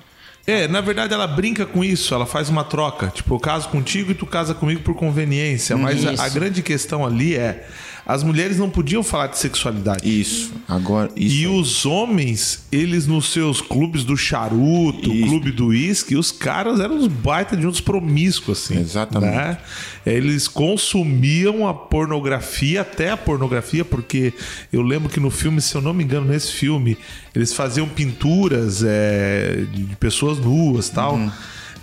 [0.48, 3.08] É, na verdade ela brinca com isso, ela faz uma troca.
[3.08, 5.76] Tipo, eu caso contigo e tu casa comigo por conveniência.
[5.76, 7.68] Mas a, a grande questão ali é:
[8.06, 10.08] as mulheres não podiam falar de sexualidade.
[10.08, 10.54] Isso.
[10.68, 11.36] Agora, isso.
[11.36, 15.28] E os homens, eles nos seus clubes do charuto, Isso.
[15.28, 18.80] clube do uísque, os caras eram uns baita de uns promíscuos, assim.
[18.80, 19.36] Exatamente.
[19.36, 19.58] né?
[20.06, 24.34] Eles consumiam a pornografia, até a pornografia, porque
[24.72, 26.98] eu lembro que no filme, se eu não me engano, nesse filme,
[27.34, 31.16] eles faziam pinturas é, de de pessoas nuas tal.
[31.16, 31.32] Uhum.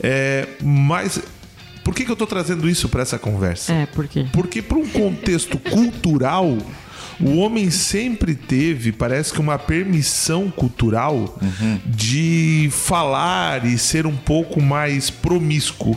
[0.01, 1.21] É, mas
[1.85, 3.73] por que, que eu tô trazendo isso para essa conversa?
[3.73, 4.27] É, por quê?
[4.33, 6.57] Porque para um contexto cultural,
[7.21, 11.39] o homem sempre teve, parece que uma permissão cultural
[11.85, 15.97] de falar e ser um pouco mais promíscuo.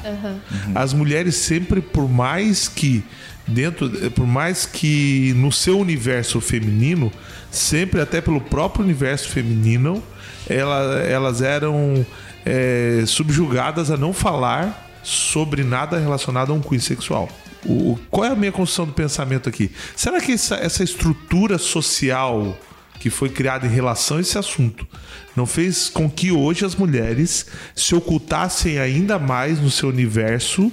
[0.73, 3.03] As mulheres sempre, por mais que
[3.47, 7.11] dentro, por mais que no seu universo feminino,
[7.51, 10.03] sempre até pelo próprio universo feminino,
[10.49, 12.05] ela- elas eram
[12.47, 17.29] é, subjugadas a não falar sobre nada relacionado a um cunho sexual.
[17.65, 19.71] O, qual é a minha construção do pensamento aqui?
[19.95, 22.57] Será que essa, essa estrutura social
[22.99, 24.87] que foi criada em relação a esse assunto
[25.35, 30.71] não fez com que hoje as mulheres se ocultassem ainda mais no seu universo,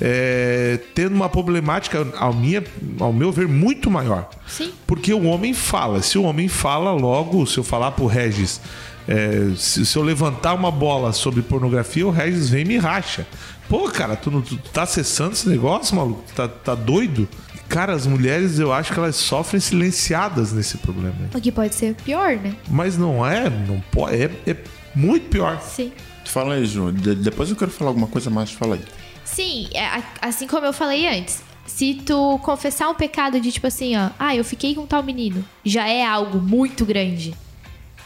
[0.00, 2.62] é, tendo uma problemática, ao, minha,
[3.00, 4.30] ao meu ver, muito maior.
[4.46, 4.72] Sim.
[4.86, 6.02] Porque o homem fala.
[6.02, 8.60] Se o homem fala, logo, se eu falar pro Regis,
[9.08, 13.26] é, se, se, eu levantar uma bola sobre pornografia, o Regis vem e me racha.
[13.68, 16.22] Pô, cara, tu, tu, tu tá acessando esse negócio, maluco?
[16.34, 17.28] Tá, tá doido?
[17.68, 21.16] Cara, as mulheres eu acho que elas sofrem silenciadas nesse problema.
[21.34, 22.54] O que pode ser pior, né?
[22.70, 24.56] Mas não é, não pode, é, é
[24.94, 25.60] muito pior.
[25.60, 25.92] Sim.
[26.24, 26.92] Fala aí, Ju.
[26.92, 28.82] De depois eu quero falar alguma coisa mais, fala aí.
[29.24, 31.42] Sim, é, assim como eu falei antes.
[31.66, 35.44] Se tu confessar um pecado de tipo assim, ó, ah, eu fiquei com tal menino,
[35.64, 37.34] já é algo muito grande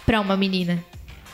[0.06, 0.82] para uma menina.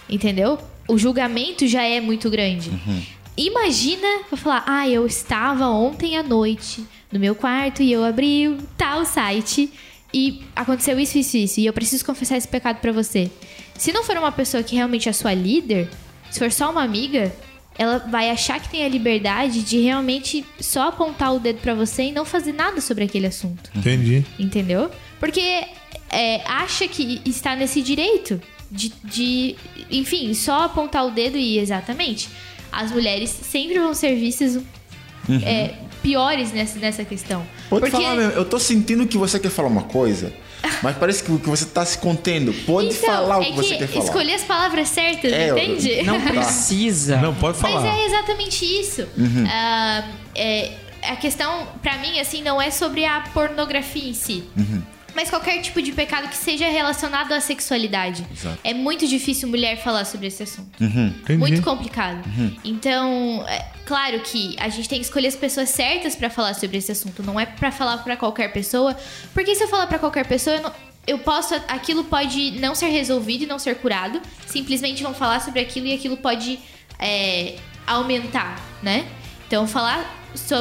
[0.09, 0.59] Entendeu?
[0.89, 2.71] O julgamento já é muito grande.
[2.71, 3.03] Uhum.
[3.37, 8.57] Imagina eu falar, ah, eu estava ontem à noite no meu quarto e eu abri
[8.79, 9.71] tal site
[10.13, 11.61] e aconteceu isso, isso, isso.
[11.61, 13.31] E eu preciso confessar esse pecado para você.
[13.77, 15.91] Se não for uma pessoa que realmente é sua líder,
[16.31, 17.31] se for só uma amiga,
[17.79, 22.05] ela vai achar que tem a liberdade de realmente só apontar o dedo para você
[22.05, 23.71] e não fazer nada sobre aquele assunto.
[23.75, 24.25] Entendi.
[24.39, 24.91] Entendeu?
[25.21, 25.65] Porque
[26.11, 29.57] é, acha que está nesse direito de, de,
[29.91, 32.29] enfim, só apontar o dedo e exatamente.
[32.77, 35.41] As mulheres sempre vão ser vistas uhum.
[35.43, 37.47] é, piores nessa, nessa questão.
[37.71, 37.97] Pode Porque...
[37.97, 38.33] falar mesmo.
[38.33, 40.33] Eu tô sentindo que você quer falar uma coisa,
[40.83, 42.53] mas parece que, que você tá se contendo.
[42.67, 44.05] Pode então, falar o que, é que você quer falar.
[44.05, 45.91] Escolher as palavras certas, é, entende?
[45.91, 46.05] Eu...
[46.05, 47.17] Não precisa.
[47.17, 47.81] Não, pode falar.
[47.81, 49.09] Mas é exatamente isso.
[49.17, 49.45] Uhum.
[49.45, 54.45] Uh, é, a questão, para mim, assim, não é sobre a pornografia em si.
[54.57, 54.83] Uhum
[55.17, 58.27] mas qualquer tipo de pecado que seja relacionado à sexualidade.
[58.31, 58.59] Exato.
[58.63, 60.71] É muito difícil mulher falar sobre esse assunto.
[60.79, 61.39] Uhum.
[61.39, 62.23] Muito complicado.
[62.27, 62.55] Uhum.
[62.63, 66.77] Então, é claro que a gente tem que escolher as pessoas certas para falar sobre
[66.77, 67.23] esse assunto.
[67.23, 68.95] Não é para falar para qualquer pessoa,
[69.33, 70.73] porque se eu falar para qualquer pessoa, eu, não,
[71.07, 74.21] eu posso, aquilo pode não ser resolvido e não ser curado.
[74.47, 76.59] Simplesmente vão falar sobre aquilo e aquilo pode
[76.99, 79.07] é, aumentar, né?
[79.47, 80.15] Então, falar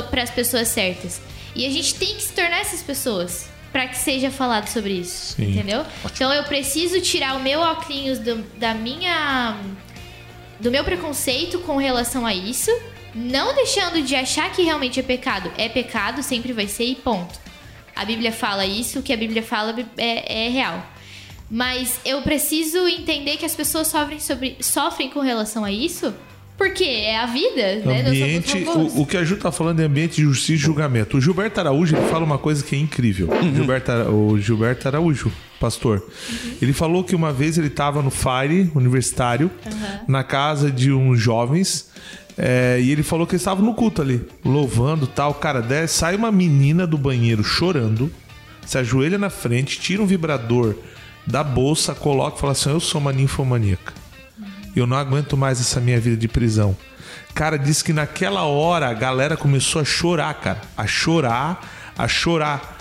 [0.09, 1.21] para as pessoas certas.
[1.53, 5.33] E a gente tem que se tornar essas pessoas para que seja falado sobre isso,
[5.35, 5.49] Sim.
[5.49, 5.81] entendeu?
[5.81, 6.11] Ótimo.
[6.13, 9.57] Então eu preciso tirar o meu óculos do, da minha
[10.61, 12.71] do meu preconceito com relação a isso,
[13.13, 15.51] não deixando de achar que realmente é pecado.
[15.57, 17.37] É pecado, sempre vai ser e ponto.
[17.93, 20.81] A Bíblia fala isso, o que a Bíblia fala é, é real.
[21.51, 26.15] Mas eu preciso entender que as pessoas sofrem, sobre, sofrem com relação a isso
[26.57, 28.07] porque é a vida, né?
[28.07, 31.17] Ambiente, o, o, que a Ju tá falando é ambiente de justiça e julgamento.
[31.17, 33.27] O Gilberto Araújo ele fala uma coisa que é incrível.
[33.29, 33.55] Uhum.
[33.55, 35.97] Gilberto, o Gilberto Araújo, pastor.
[35.97, 36.51] Uhum.
[36.61, 39.99] Ele falou que uma vez ele estava no Fire universitário, uhum.
[40.07, 41.89] na casa de uns jovens.
[42.37, 45.33] É, e ele falou que estava no culto ali, louvando tal.
[45.33, 48.11] Cara, desce, sai uma menina do banheiro chorando,
[48.65, 50.75] se ajoelha na frente, tira um vibrador
[51.27, 54.04] da bolsa, coloca e fala assim: Eu sou uma ninfomaníaca.
[54.75, 56.75] Eu não aguento mais essa minha vida de prisão.
[57.33, 60.61] Cara, disse que naquela hora a galera começou a chorar, cara.
[60.75, 62.77] A chorar, a chorar.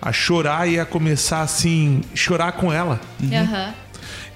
[0.00, 3.00] A chorar e a começar assim, chorar com ela.
[3.20, 3.72] Uhum.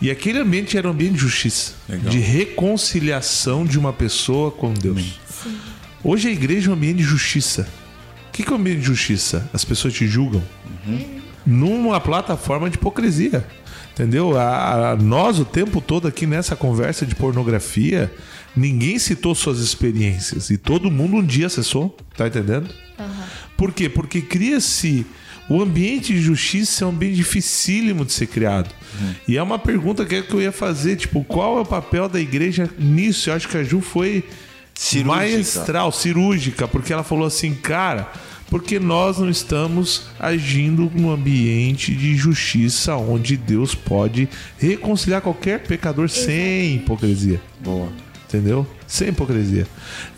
[0.00, 2.10] E aquele ambiente era um ambiente de justiça, Legal.
[2.10, 5.20] de reconciliação de uma pessoa com Deus.
[5.28, 5.56] Sim.
[6.02, 7.68] Hoje a igreja é um ambiente de justiça.
[8.28, 9.48] O que é um ambiente de justiça?
[9.52, 10.42] As pessoas te julgam.
[10.84, 11.20] Uhum.
[11.46, 13.46] Numa plataforma de hipocrisia.
[13.92, 14.38] Entendeu?
[14.38, 18.12] A, a, nós, o tempo todo aqui nessa conversa de pornografia,
[18.56, 20.48] ninguém citou suas experiências.
[20.50, 21.96] E todo mundo um dia acessou.
[22.16, 22.68] Tá entendendo?
[22.98, 23.24] Uhum.
[23.56, 23.88] Por quê?
[23.88, 25.06] Porque cria-se.
[25.48, 28.72] O ambiente de justiça é um ambiente dificílimo de ser criado.
[28.98, 29.14] Uhum.
[29.28, 32.70] E é uma pergunta que eu ia fazer: tipo, qual é o papel da igreja
[32.78, 33.28] nisso?
[33.28, 34.24] Eu acho que a Ju foi
[34.72, 35.16] cirúrgica.
[35.16, 38.10] maestral, cirúrgica, porque ela falou assim, cara
[38.52, 46.10] porque nós não estamos agindo no ambiente de justiça onde Deus pode reconciliar qualquer pecador
[46.10, 47.40] sem hipocrisia.
[47.60, 47.88] Boa.
[48.28, 48.66] Entendeu?
[48.86, 49.66] Sem hipocrisia.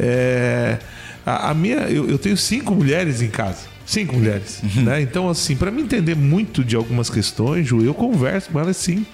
[0.01, 0.81] É,
[1.25, 3.69] a, a, minha, eu, eu, tenho cinco mulheres em casa.
[3.87, 4.61] Cinco mulheres.
[4.65, 4.83] Uhum.
[4.83, 5.01] Né?
[5.01, 9.07] Então, assim, para me entender muito de algumas questões, Ju, eu converso com elas sim.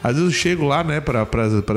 [0.00, 1.26] Às vezes eu chego lá, né, para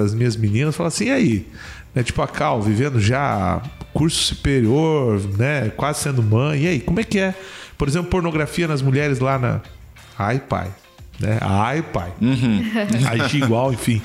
[0.03, 1.47] as minhas meninas e falo assim: e aí?
[1.95, 3.59] Né, tipo a Cal, vivendo já
[3.95, 5.71] curso superior, né?
[5.75, 6.63] Quase sendo mãe.
[6.63, 7.33] E aí, como é que é?
[7.77, 9.61] Por exemplo, pornografia nas mulheres lá na.
[10.19, 10.67] Ai, pai.
[11.17, 11.37] Né?
[11.39, 12.11] Ai, pai.
[12.21, 12.61] Uhum.
[13.07, 14.01] Ai, igual, enfim.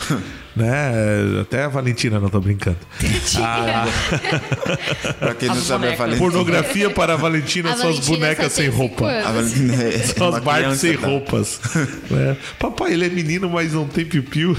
[0.55, 0.93] né?
[1.41, 2.79] Até a Valentina, não tô brincando.
[3.37, 3.85] Ah,
[5.19, 6.31] pra quem não sabe, a Valentina.
[6.31, 9.11] Pornografia para a Valentina são as bonecas sem roupa.
[9.11, 11.09] A Valentina é são as Barbies sem tá?
[11.09, 11.61] roupas.
[12.09, 12.37] né?
[12.61, 14.57] Papai, ele é menino, mas não tem piu-piu.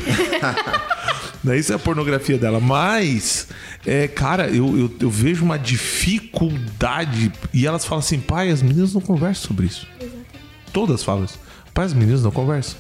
[1.44, 1.58] Né?
[1.58, 2.60] Isso é a pornografia dela.
[2.60, 3.48] Mas,
[3.86, 7.32] é, cara, eu, eu, eu, vejo uma dificuldade.
[7.54, 9.88] E elas falam assim, pai, as meninas não conversam sobre isso.
[10.00, 10.28] Exatamente.
[10.72, 11.40] Todas falam isso.
[11.74, 12.78] Pai, as meninas não conversam.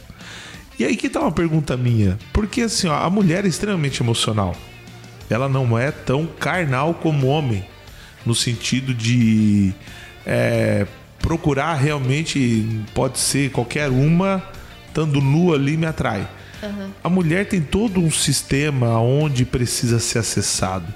[0.77, 2.17] E aí que tá uma pergunta minha.
[2.33, 4.55] Porque assim, ó, a mulher é extremamente emocional.
[5.29, 7.65] Ela não é tão carnal como o homem.
[8.25, 9.73] No sentido de
[10.25, 10.85] é,
[11.19, 14.43] procurar realmente, pode ser qualquer uma,
[14.87, 16.27] estando nua ali, me atrai.
[17.03, 20.93] A mulher tem todo um sistema onde precisa ser acessado.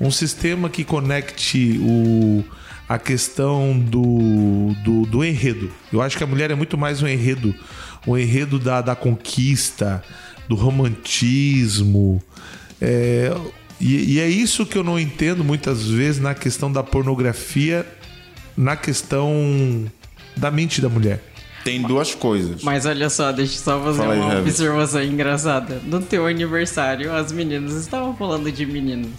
[0.00, 2.44] Um sistema que conecte o,
[2.88, 5.70] a questão do, do, do enredo.
[5.92, 7.54] Eu acho que a mulher é muito mais um enredo.
[8.06, 10.02] Um enredo da, da conquista,
[10.48, 12.22] do romantismo.
[12.80, 13.32] É,
[13.80, 17.86] e, e é isso que eu não entendo muitas vezes na questão da pornografia,
[18.56, 19.84] na questão
[20.36, 21.31] da mente da mulher.
[21.64, 22.62] Tem duas coisas.
[22.62, 24.40] Mas olha só, deixa eu só fazer Fala aí, uma Heavy.
[24.48, 25.80] observação engraçada.
[25.84, 29.10] No teu aniversário, as meninas estavam falando de meninos.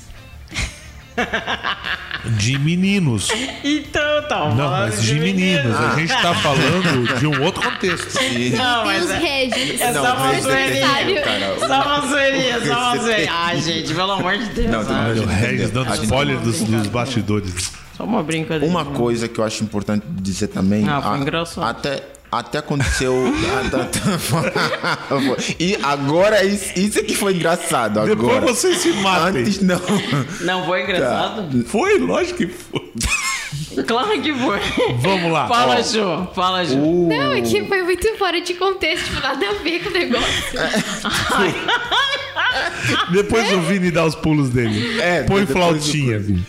[2.37, 3.29] De meninos.
[3.63, 5.75] Então, tá Não, mas de meninos.
[5.75, 8.17] A gente tá falando de um outro contexto.
[8.57, 9.81] Não, mas os é, regis.
[9.81, 11.23] é Não, só uma é zoeirinha.
[11.59, 13.31] Só uma zoeirinha, só uma zoeirinha.
[13.31, 14.71] Ai, gente, pelo amor de Deus.
[14.71, 14.79] Não.
[15.09, 17.71] Olha, o Regis dando spoiler dos, dos bastidores.
[17.97, 18.65] Só uma brincadeira.
[18.65, 20.87] Uma coisa que eu acho importante dizer também.
[20.89, 21.63] Ah, foi a- engraçado.
[21.69, 22.01] Até,
[22.39, 23.13] até aconteceu.
[25.59, 28.05] e agora isso, isso é que foi engraçado.
[28.05, 28.45] Depois Agora.
[28.53, 29.41] vocês se matem.
[29.41, 29.81] Antes não.
[30.41, 31.63] Não foi engraçado?
[31.65, 32.91] Foi, lógico que foi.
[33.87, 34.59] Claro que foi.
[34.99, 35.47] Vamos lá.
[35.47, 36.27] Fala, Ó, Ju.
[36.33, 36.77] Fala, Ju.
[36.77, 39.93] Uh, Não, é que foi muito fora de contexto, tipo, nada a ver com o
[39.93, 40.59] negócio.
[43.11, 44.99] Depois o Vini dá os pulos dele.
[44.99, 46.45] É, Põe depois flautinha, Vini.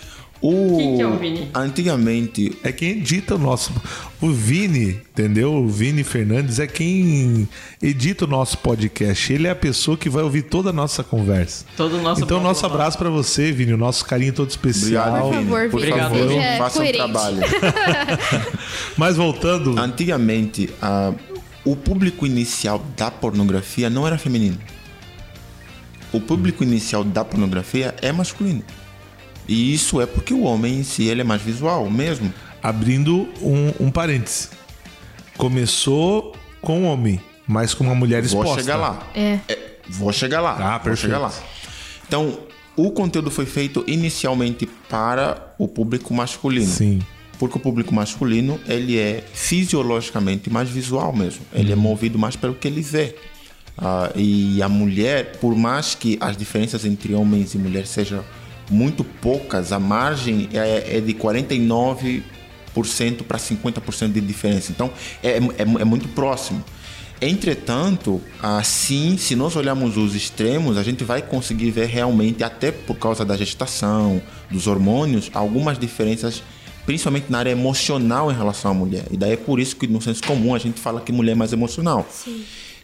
[0.47, 0.76] O...
[0.76, 1.49] Quem que é o Vini?
[1.55, 3.72] Antigamente, É quem edita o nosso.
[4.20, 5.55] O Vini, entendeu?
[5.55, 7.49] O Vini Fernandes é quem
[7.82, 9.32] edita o nosso podcast.
[9.32, 11.64] Ele é a pessoa que vai ouvir toda a nossa conversa.
[11.78, 13.72] Todo o nosso então, nosso abraço pra você, Vini.
[13.72, 15.24] O nosso carinho todo especial.
[15.24, 15.45] obrigado, Por Vini.
[15.45, 17.38] favor, Por Vini, favor, seja faça o trabalho.
[18.99, 19.78] Mas voltando.
[19.78, 21.12] Antigamente, ah,
[21.64, 24.59] o público inicial da pornografia não era feminino.
[26.12, 28.62] O público inicial da pornografia é masculino.
[29.47, 32.32] E isso é porque o homem em si ele é mais visual mesmo.
[32.62, 34.49] Abrindo um, um parêntese.
[35.36, 38.62] Começou com um homem, mas com uma mulher Vou exposta.
[38.62, 39.07] chegar lá.
[39.14, 39.38] É.
[39.88, 40.57] Vou chegar lá.
[40.59, 41.01] Ah, vou perfeito.
[41.01, 41.32] chegar lá.
[42.07, 42.38] Então,
[42.76, 46.66] o conteúdo foi feito inicialmente para o público masculino.
[46.66, 47.01] Sim.
[47.38, 51.45] Porque o público masculino, ele é fisiologicamente mais visual mesmo.
[51.53, 53.14] Ele é movido mais pelo que ele vê.
[53.76, 58.24] Ah, e a mulher, por mais que as diferenças entre homens e mulheres sejam
[58.71, 62.23] muito poucas, a margem é, é de 49%
[63.27, 64.73] para 50% de diferença.
[64.73, 64.91] Então,
[65.23, 66.65] é, é, é muito próximo.
[67.21, 72.97] Entretanto, assim, se nós olharmos os extremos, a gente vai conseguir ver realmente, até por
[72.97, 76.43] causa da gestação, dos hormônios, algumas diferenças,
[76.85, 79.05] principalmente na área emocional em relação à mulher.
[79.11, 81.37] E daí é por isso que no senso comum a gente fala que mulher é
[81.37, 82.07] mais emocional.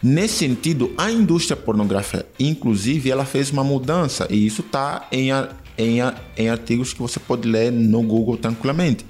[0.02, 5.30] Nesse sentido, a indústria pornográfica, inclusive, ela fez uma mudança e isso está em,
[5.80, 5.98] em,
[6.36, 9.04] em artigos que você pode ler no Google tranquilamente.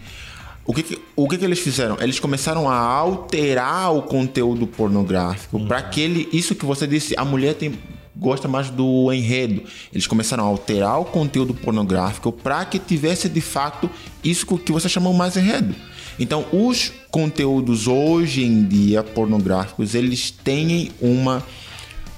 [0.64, 1.96] O que, que- o que, que eles fizeram?
[2.00, 7.24] Eles começaram a alterar o conteúdo pornográfico para que ele, isso que você disse, a
[7.24, 7.72] mulher tem,
[8.16, 9.62] gosta mais do enredo.
[9.92, 13.90] Eles começaram a alterar o conteúdo pornográfico para que tivesse de fato
[14.22, 15.74] isso que você chamou mais enredo.
[16.18, 21.42] Então, os conteúdos hoje em dia pornográficos, eles têm uma.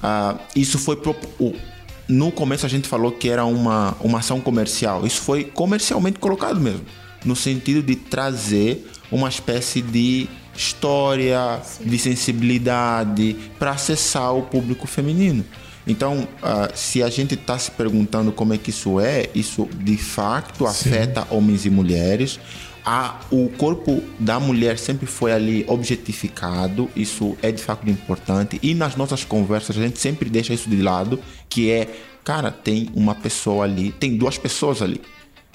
[0.02, 0.96] ah, isso foi.
[0.96, 1.54] pro- o-
[2.08, 5.06] no começo a gente falou que era uma, uma ação comercial.
[5.06, 6.84] Isso foi comercialmente colocado mesmo.
[7.24, 15.44] No sentido de trazer uma espécie de história, de sensibilidade para acessar o público feminino.
[15.86, 19.96] Então, ah, se a gente está se perguntando como é que isso é, isso de
[19.96, 22.38] facto afeta homens e mulheres.
[22.84, 28.58] A, o corpo da mulher sempre foi ali objetificado, isso é de fato importante.
[28.62, 31.18] E nas nossas conversas a gente sempre deixa isso de lado,
[31.48, 31.88] que é,
[32.24, 35.00] cara, tem uma pessoa ali, tem duas pessoas ali,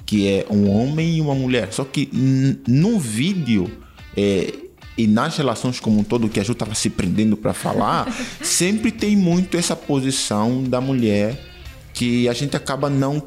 [0.05, 1.73] que é um homem e uma mulher.
[1.73, 3.69] Só que n- no vídeo
[4.15, 4.53] é,
[4.97, 8.07] e nas relações como um todo, que a Ju estava se prendendo para falar,
[8.41, 11.37] sempre tem muito essa posição da mulher
[11.97, 13.19] que a gente acaba não,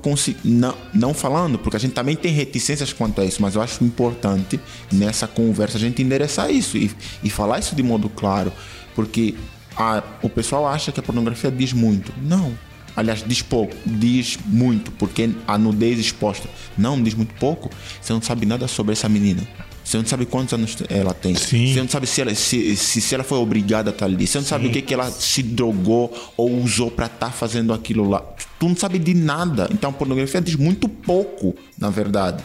[0.44, 3.82] não, não falando, porque a gente também tem reticências quanto a isso, mas eu acho
[3.82, 4.60] importante
[4.92, 6.88] nessa conversa a gente endereçar isso e,
[7.24, 8.52] e falar isso de modo claro,
[8.94, 9.34] porque
[9.76, 12.12] a- o pessoal acha que a pornografia diz muito.
[12.22, 12.56] Não.
[12.94, 16.48] Aliás, diz pouco, diz muito, porque a nudez exposta.
[16.78, 17.70] Não, diz muito pouco.
[18.00, 19.42] Você não sabe nada sobre essa menina.
[19.90, 21.34] Você não sabe quantos anos ela tem.
[21.34, 21.72] Sim.
[21.72, 24.24] Você não sabe se ela, se, se, se ela foi obrigada a estar ali.
[24.24, 28.08] Você não sabe o que, que ela se drogou ou usou para estar fazendo aquilo
[28.08, 28.20] lá.
[28.60, 29.68] Tu não sabe de nada.
[29.72, 32.40] Então a pornografia diz muito pouco, na verdade.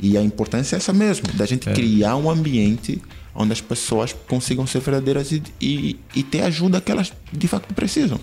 [0.00, 3.02] E a importância é essa mesmo, da gente criar um ambiente
[3.34, 7.74] onde as pessoas consigam ser verdadeiras e, e, e ter ajuda que elas de fato
[7.74, 8.18] precisam.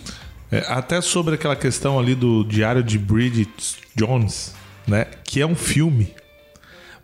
[0.51, 4.55] É, até sobre aquela questão ali do Diário de Bridget Jones,
[4.87, 5.05] né?
[5.23, 6.11] Que é um filme.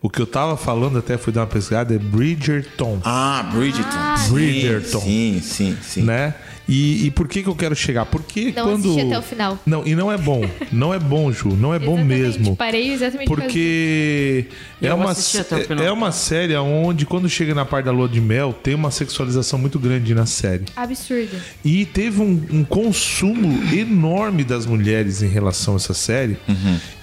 [0.01, 4.17] O que eu tava falando até fui dar uma pesquisada é Bridgerton, Ah, Bridgerton.
[4.17, 4.99] Sim, Bridgerton.
[5.01, 6.01] Sim, sim, sim.
[6.03, 6.33] né?
[6.71, 8.05] E, e por que que eu quero chegar?
[8.05, 9.57] Porque Não quando até o final.
[9.65, 10.43] Não, e não é bom.
[10.71, 12.55] Não é bom, Ju, não é bom mesmo.
[12.55, 14.45] Parei exatamente Porque
[14.79, 15.83] é Eu uma, assisti até o é- final.
[15.83, 19.57] é uma série onde, quando chega na parte da lua de mel, tem uma sexualização
[19.57, 20.65] muito grande na série.
[20.75, 21.35] absurdo.
[21.65, 26.37] E teve um, um consumo enorme das mulheres em relação a essa série.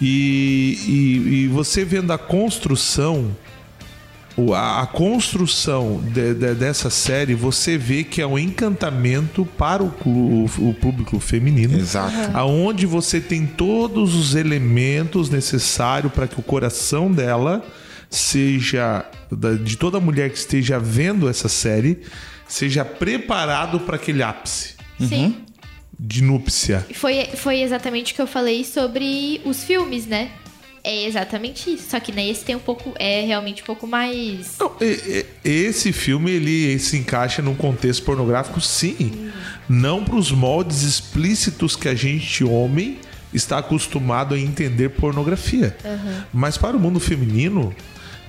[0.00, 3.34] E, e- e você vendo a construção,
[4.54, 9.86] a, construção de- de- dessa série, você vê que é um encantamento para o,
[10.58, 11.78] o público feminino.
[11.78, 12.14] Exato.
[12.36, 17.64] Aonde você tem todos os elementos necessários para que o coração dela
[18.10, 19.04] seja
[19.64, 22.02] de toda mulher que esteja vendo essa série
[22.46, 25.36] seja preparado para aquele ápice Sim.
[25.98, 26.86] de núpcia.
[26.94, 30.30] Foi, foi exatamente o que eu falei sobre os filmes, né?
[30.88, 31.90] É exatamente isso.
[31.90, 32.92] Só que nesse tem um pouco.
[32.98, 34.54] É realmente um pouco mais.
[34.60, 34.72] Não,
[35.44, 39.30] esse filme ele se encaixa num contexto pornográfico, sim.
[39.68, 42.98] Não para os moldes explícitos que a gente homem
[43.34, 45.76] está acostumado a entender pornografia.
[46.32, 47.74] Mas para o mundo feminino,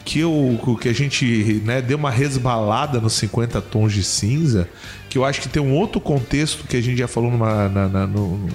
[0.04, 4.68] que, eu, que a gente né, deu uma resbalada nos 50 tons de cinza,
[5.10, 7.88] que eu acho que tem um outro contexto que a gente já falou numa- na-
[7.88, 8.50] na- no,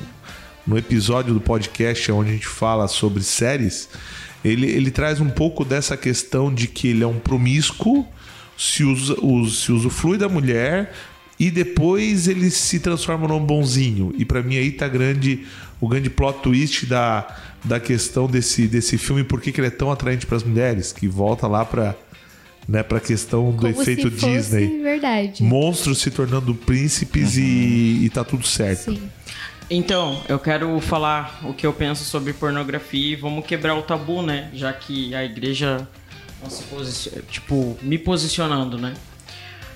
[0.67, 3.89] no episódio do podcast onde a gente fala sobre séries,
[4.45, 8.07] ele, ele traz um pouco dessa questão de que ele é um promíscuo,
[8.57, 10.93] se, usa, us- se usufrui da mulher
[11.39, 14.13] e depois ele se transforma num bonzinho.
[14.17, 15.45] E pra mim aí tá grande,
[15.81, 17.27] o grande plot twist da,
[17.65, 21.09] da questão desse, desse filme, por que ele é tão atraente para as mulheres, que
[21.09, 21.97] volta lá pra,
[22.69, 24.83] né, pra questão do Como efeito se fosse Disney.
[24.83, 25.43] verdade.
[25.43, 28.93] Monstros se tornando príncipes e, e tá tudo certo.
[28.93, 29.03] Sim.
[29.75, 34.21] Então, eu quero falar o que eu penso sobre pornografia e vamos quebrar o tabu,
[34.21, 34.51] né?
[34.53, 35.89] Já que a igreja
[36.43, 38.93] não se posiciona, tipo, me posicionando, né?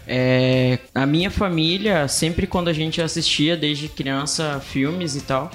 [0.07, 5.51] É, a minha família, sempre quando a gente assistia desde criança filmes e tal,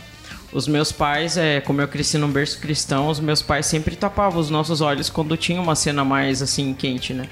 [0.51, 4.41] os meus pais, é, como eu cresci num berço cristão, os meus pais sempre tapavam
[4.41, 7.29] os nossos olhos quando tinha uma cena mais assim quente, né?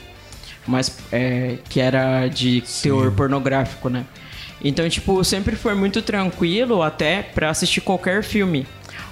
[0.68, 4.06] Mas é, que era de teor pornográfico, né?
[4.64, 8.66] Então, tipo, sempre foi muito tranquilo até pra assistir qualquer filme.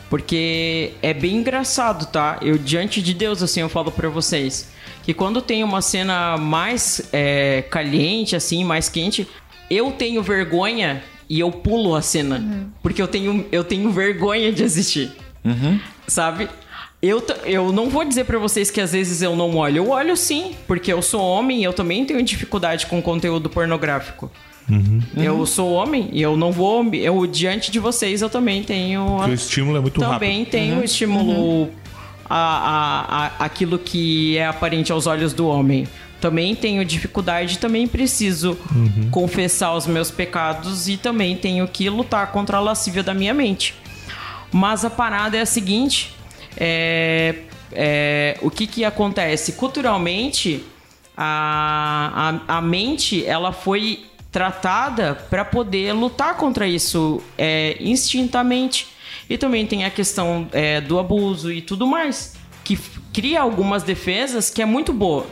[0.10, 2.38] Porque é bem engraçado, tá?
[2.42, 4.70] Eu, diante de Deus, assim, eu falo pra vocês.
[5.04, 9.28] Que quando tem uma cena mais é, caliente, assim, mais quente,
[9.70, 12.40] eu tenho vergonha e eu pulo a cena.
[12.82, 15.12] Porque eu tenho, eu tenho vergonha de assistir.
[16.08, 16.50] Sabe?
[17.02, 19.78] Eu, eu não vou dizer pra vocês que às vezes eu não olho.
[19.78, 24.32] Eu olho sim, porque eu sou homem e eu também tenho dificuldade com conteúdo pornográfico.
[25.16, 26.84] Eu sou homem e eu não vou.
[26.94, 29.06] Eu, diante de vocês, eu também tenho.
[29.18, 30.52] Porque o estímulo é muito também rápido.
[30.52, 31.70] tenho estímulo
[32.30, 35.88] a, a, a- aquilo que é aparente aos olhos do homem.
[36.20, 38.58] Também tenho dificuldade, também preciso
[39.12, 43.76] confessar os meus pecados e também tenho que lutar contra a lascívia da minha mente.
[44.52, 46.12] Mas a parada é a seguinte:
[46.58, 47.36] é,
[47.72, 49.54] é, o que que acontece?
[49.54, 50.64] Culturalmente,
[51.16, 54.04] a, a, a mente ela foi
[54.38, 58.88] tratada para poder lutar contra isso é, instintamente.
[59.28, 62.78] E também tem a questão é, do abuso e tudo mais, que
[63.12, 65.26] cria algumas defesas que é muito boa.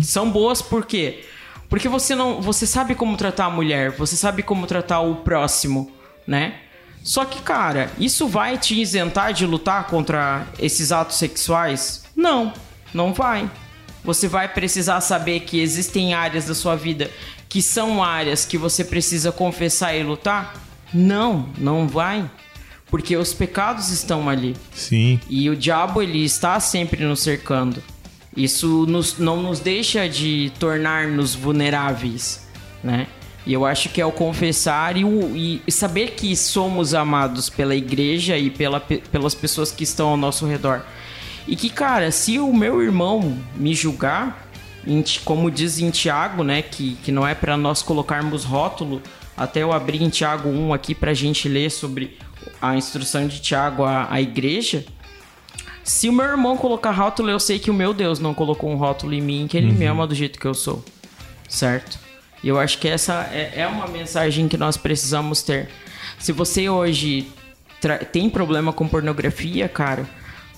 [0.00, 1.22] São boas por quê?
[1.68, 5.92] Porque você não, você sabe como tratar a mulher, você sabe como tratar o próximo,
[6.26, 6.54] né?
[7.02, 12.04] Só que, cara, isso vai te isentar de lutar contra esses atos sexuais?
[12.16, 12.54] Não,
[12.94, 13.50] não vai.
[14.02, 17.10] Você vai precisar saber que existem áreas da sua vida
[17.50, 20.54] que são áreas que você precisa confessar e lutar?
[20.94, 22.24] Não, não vai.
[22.86, 24.56] Porque os pecados estão ali.
[24.74, 25.20] Sim.
[25.28, 27.82] E o diabo ele está sempre nos cercando.
[28.36, 32.46] Isso nos- não nos deixa de tornar-nos vulneráveis,
[32.82, 33.06] né?
[33.46, 37.74] E eu acho que é o confessar e, o- e saber que somos amados pela
[37.74, 40.82] igreja e pela, pe- pelas pessoas que estão ao nosso redor.
[41.48, 44.49] E que, cara, se o meu irmão me julgar,
[45.24, 46.62] como diz em Tiago, né?
[46.62, 49.02] Que, que não é para nós colocarmos rótulo.
[49.36, 52.18] Até eu abri em Tiago 1 aqui pra gente ler sobre
[52.60, 54.84] a instrução de Tiago à, à igreja.
[55.82, 58.76] Se o meu irmão colocar rótulo, eu sei que o meu Deus não colocou um
[58.76, 60.84] rótulo em mim, que ele me ama do jeito que eu sou.
[61.48, 61.98] Certo?
[62.42, 65.68] E eu acho que essa é, é uma mensagem que nós precisamos ter.
[66.18, 67.26] Se você hoje
[68.12, 70.06] tem problema com pornografia, cara,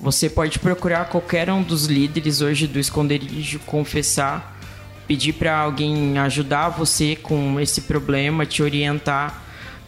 [0.02, 4.58] você pode procurar qualquer um dos líderes hoje do esconderijo, confessar,
[5.06, 9.40] pedir para alguém ajudar você com esse problema, te orientar,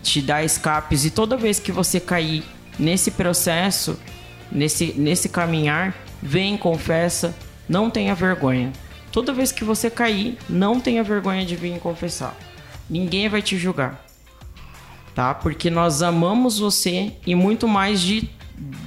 [0.05, 2.45] te dar escapes e toda vez que você cair
[2.79, 3.99] nesse processo,
[4.53, 5.93] nesse nesse caminhar,
[6.23, 7.35] vem, confessa,
[7.69, 8.73] não tenha vergonha.
[9.11, 12.37] Toda vez que você cair, não tenha vergonha de vir confessar.
[12.89, 14.05] Ninguém vai te julgar.
[15.13, 15.35] Tá?
[15.35, 18.29] Porque nós amamos você e muito mais de,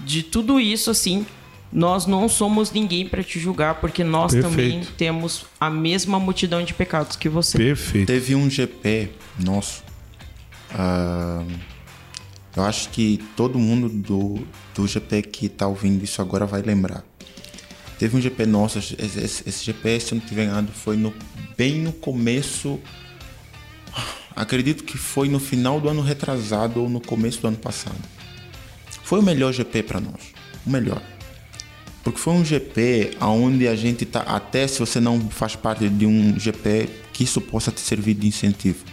[0.05, 1.25] de tudo isso assim,
[1.71, 4.49] nós não somos ninguém para te julgar, porque nós Perfeito.
[4.55, 7.57] também temos a mesma multidão de pecados que você.
[7.57, 8.07] Perfeito.
[8.07, 9.09] Teve um GP
[9.43, 9.83] nosso.
[10.71, 11.43] ah,
[12.55, 17.03] eu acho que todo mundo do, do GP que tá ouvindo isso agora vai lembrar.
[17.99, 21.13] Teve um GP nosso, esse, esse- esse GP, se eu não estiver enganado, foi no,
[21.57, 22.79] bem no começo.
[24.35, 27.97] Acredito que foi no final do ano retrasado ou no começo do ano passado.
[29.07, 30.33] Foi o melhor GP para nós.
[30.65, 31.01] O melhor.
[32.03, 34.19] Porque foi um GP onde a gente tá.
[34.19, 38.27] Até se você não faz parte de um GP, que isso possa te servir de
[38.27, 38.83] incentivo.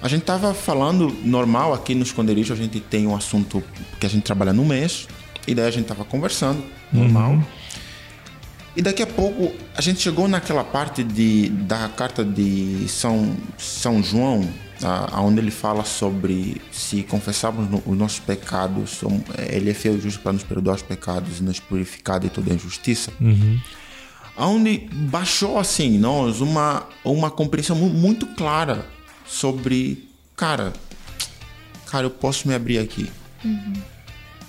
[0.00, 3.62] A gente tava falando normal aqui no esconderijo, a gente tem um assunto
[4.00, 5.06] que a gente trabalha no mês,
[5.46, 7.38] e daí a gente tava conversando, normal.
[8.74, 14.02] E daqui a pouco a gente chegou naquela parte de, da carta de São, São
[14.02, 14.48] João,
[14.82, 19.96] a- onde ele fala sobre se confessarmos no- os nossos pecados, som- ele é fiel
[19.96, 23.12] e justo para nos perdoar os pecados e nos purificar de toda injustiça.
[24.36, 28.86] Onde baixou assim nós uma, uma compreensão mu- muito clara
[29.26, 30.72] sobre, cara,
[31.90, 33.10] cara, eu posso me abrir aqui.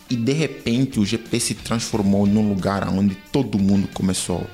[0.09, 4.45] E de repente o GP se transformou num lugar onde todo mundo começou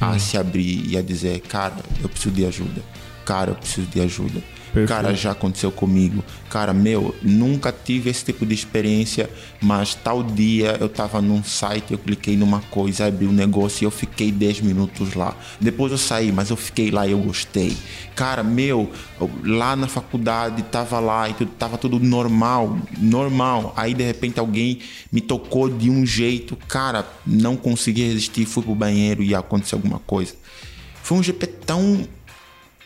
[0.00, 2.82] a se abrir e a dizer: Cara, eu preciso de ajuda.
[3.24, 4.40] Cara, eu preciso de ajuda.
[4.72, 4.88] Perfeito.
[4.88, 6.22] Cara, já aconteceu comigo.
[6.48, 9.28] Cara, meu, nunca tive esse tipo de experiência,
[9.60, 13.86] mas tal dia eu tava num site, eu cliquei numa coisa, abri um negócio e
[13.86, 15.36] eu fiquei 10 minutos lá.
[15.60, 17.76] Depois eu saí, mas eu fiquei lá e eu gostei.
[18.14, 18.90] Cara, meu,
[19.20, 23.72] eu- lá na faculdade tava lá e tudo, tava tudo normal, normal.
[23.76, 24.78] Aí de repente alguém
[25.10, 29.98] me tocou de um jeito, cara, não consegui resistir, fui pro banheiro e aconteceu alguma
[29.98, 30.34] coisa.
[31.02, 32.06] Foi um GP tão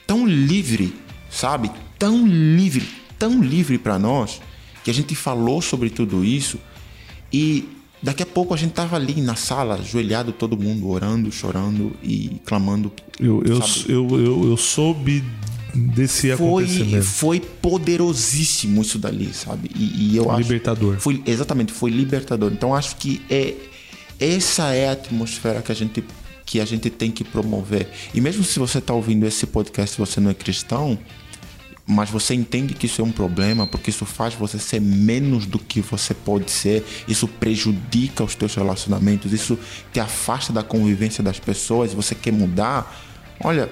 [0.06, 0.94] tão livre,
[1.34, 1.70] sabe?
[1.98, 4.40] Tão livre, tão livre para nós,
[4.84, 6.58] que a gente falou sobre tudo isso
[7.32, 7.68] e
[8.02, 12.40] daqui a pouco a gente tava ali na sala, ajoelhado todo mundo, orando, chorando e
[12.44, 12.92] clamando.
[13.18, 15.24] Eu, eu, eu, eu, eu soube
[15.74, 17.04] desse Foi, acontecimento.
[17.04, 19.70] foi poderosíssimo isso dali, sabe?
[19.74, 20.98] E, e eu acho Libertador.
[20.98, 22.52] Foi exatamente, foi libertador.
[22.52, 23.54] Então acho que é
[24.20, 26.04] essa é a atmosfera que a gente
[26.46, 27.88] que a gente tem que promover.
[28.12, 30.98] E mesmo se você está ouvindo esse podcast, e você não é cristão,
[31.86, 35.58] mas você entende que isso é um problema, porque isso faz você ser menos do
[35.58, 39.58] que você pode ser, isso prejudica os teus relacionamentos, isso
[39.92, 42.90] te afasta da convivência das pessoas, você quer mudar.
[43.40, 43.70] Olha,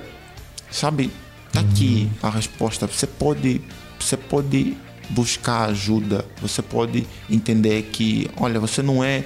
[0.70, 1.10] sabe,
[1.50, 2.86] tá aqui a resposta.
[2.86, 3.62] Você pode,
[3.98, 4.76] você pode
[5.08, 6.24] buscar ajuda.
[6.40, 9.24] Você pode entender que, olha, você não é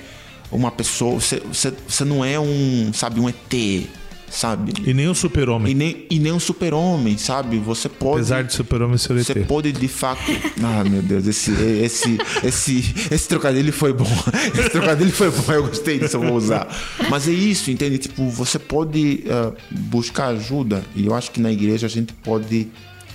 [0.50, 3.88] uma pessoa, você, você, você não é um, sabe, um ET,
[4.30, 4.72] sabe?
[4.84, 5.72] E nem o super-homem.
[5.72, 7.58] E nem, e nem um super-homem, sabe?
[7.58, 8.16] Você pode.
[8.16, 10.20] Apesar de super-homem ser Você pode de fato.
[10.62, 14.06] Ah, meu Deus, esse, esse, esse, esse trocadilho foi bom.
[14.56, 16.66] Esse trocadilho foi bom, eu gostei disso, eu vou usar.
[17.10, 17.98] Mas é isso, entende?
[17.98, 20.84] Tipo, você pode ah, buscar ajuda.
[20.94, 22.68] E eu acho que na igreja a gente pode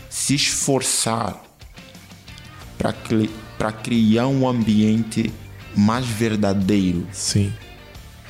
[0.10, 1.42] se esforçar
[3.58, 5.32] para criar um ambiente
[5.76, 7.08] mais verdadeiro.
[7.12, 7.52] Sim.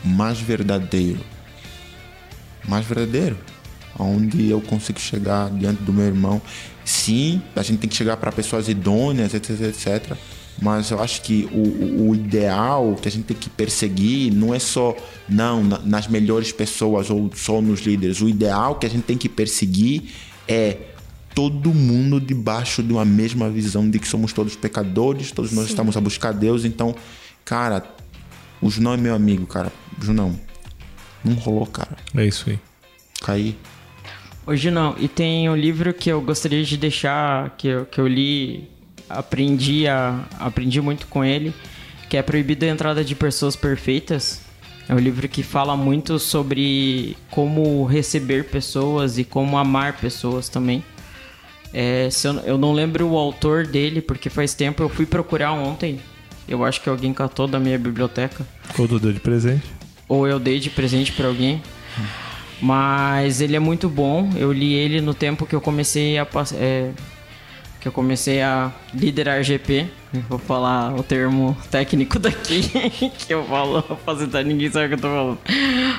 [0.04, 1.20] Mais verdadeiro.
[2.68, 3.38] Mais verdadeiro.
[4.00, 6.42] Onde eu consigo chegar diante do meu irmão.
[6.86, 10.14] Sim, a gente tem que chegar para pessoas idôneas, etc, etc.
[10.62, 14.60] Mas eu acho que o, o- ideal que a gente tem que perseguir não é
[14.60, 14.96] só
[15.28, 18.22] não na- nas melhores pessoas ou só nos líderes.
[18.22, 20.04] O ideal que a gente tem que perseguir
[20.48, 20.78] é
[21.34, 25.96] todo mundo debaixo de uma mesma visão de que somos todos pecadores, todos nós estamos
[25.98, 26.66] a buscar Deus.
[26.66, 26.94] Então,
[27.46, 27.84] cara,
[28.62, 29.72] o Junão é meu amigo, cara.
[30.02, 30.38] Junão,
[31.24, 31.96] não rolou, cara.
[32.16, 32.60] É isso aí.
[33.22, 33.58] Caí.
[34.46, 34.96] Hoje não.
[34.98, 38.70] E tem um livro que eu gostaria de deixar, que eu, que eu li,
[39.08, 41.54] aprendi, a, aprendi muito com ele,
[42.10, 44.42] que é Proibido a Entrada de Pessoas Perfeitas.
[44.90, 50.84] É um livro que fala muito sobre como receber pessoas e como amar pessoas também.
[51.74, 55.54] É, se eu, eu não lembro o autor dele, porque faz tempo eu fui procurar
[55.54, 56.00] ontem.
[56.48, 58.46] Eu acho que alguém catou da minha biblioteca
[58.78, 59.64] Ou tu deu de presente.
[60.12, 61.64] Ou eu dei de presente pra alguém.
[62.62, 64.30] Mas ele é muito bom.
[64.36, 66.92] Eu li ele no tempo que eu comecei a é,
[67.80, 69.88] que eu comecei a liderar GP.
[70.28, 72.62] Vou falar o termo técnico daqui
[73.10, 75.40] que eu falo facilitar ninguém sabe o que eu tô falando.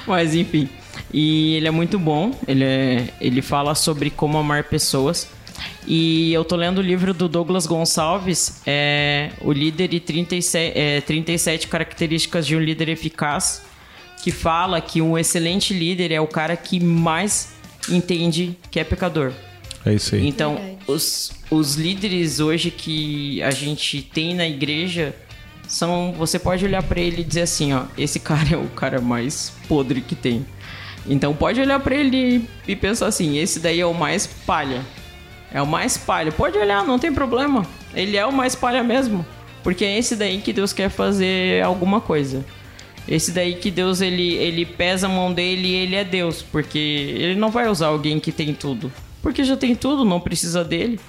[0.07, 0.69] Mas enfim,
[1.13, 2.33] E ele é muito bom.
[2.47, 5.27] Ele, é, ele fala sobre como amar pessoas.
[5.87, 11.01] E eu tô lendo o livro do Douglas Gonçalves, é, O Líder e 37, é,
[11.01, 13.63] 37 Características de um Líder Eficaz,
[14.23, 17.53] que fala que um excelente líder é o cara que mais
[17.91, 19.33] entende que é pecador.
[19.85, 20.27] É isso aí.
[20.27, 25.13] Então, os, os líderes hoje que a gente tem na igreja
[25.67, 26.15] são.
[26.17, 29.53] Você pode olhar para ele e dizer assim: ó, esse cara é o cara mais
[29.69, 30.47] podre que tem.
[31.05, 34.83] Então, pode olhar para ele e pensar assim: esse daí é o mais palha.
[35.53, 36.31] É o mais palha.
[36.31, 37.67] Pode olhar, não tem problema.
[37.93, 39.27] Ele é o mais palha mesmo.
[39.65, 42.45] Porque é esse daí que Deus quer fazer alguma coisa.
[43.07, 46.79] Esse daí que Deus ele, ele pesa a mão dele e ele é Deus, porque
[46.79, 51.01] ele não vai usar alguém que tem tudo, porque já tem tudo, não precisa dele,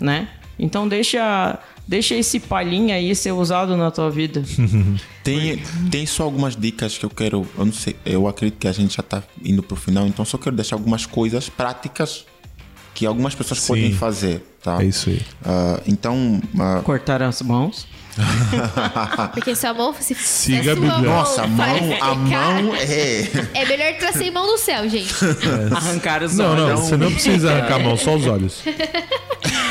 [0.00, 0.28] né?
[0.58, 4.42] Então deixa deixa esse palhinha aí ser usado na tua vida.
[5.24, 7.46] Tem, tem só algumas dicas que eu quero.
[7.58, 10.38] Eu não sei, eu acredito que a gente já tá indo pro final, então só
[10.38, 12.24] quero deixar algumas coisas práticas
[12.98, 13.68] que algumas pessoas Sim.
[13.68, 14.82] podem fazer, tá?
[14.82, 15.20] É isso aí.
[15.44, 17.86] Ah, então, ah, Cortar as mãos.
[19.32, 20.98] Porque sua mão se Siga a a Bíblia.
[20.98, 21.66] nossa, a mão,
[22.00, 23.20] a mão é.
[23.54, 25.14] É melhor estar sem mão no céu, gente.
[25.72, 26.68] Arrancar os Não, olhos.
[26.70, 28.64] não, você não precisa arrancar a mão, só os olhos.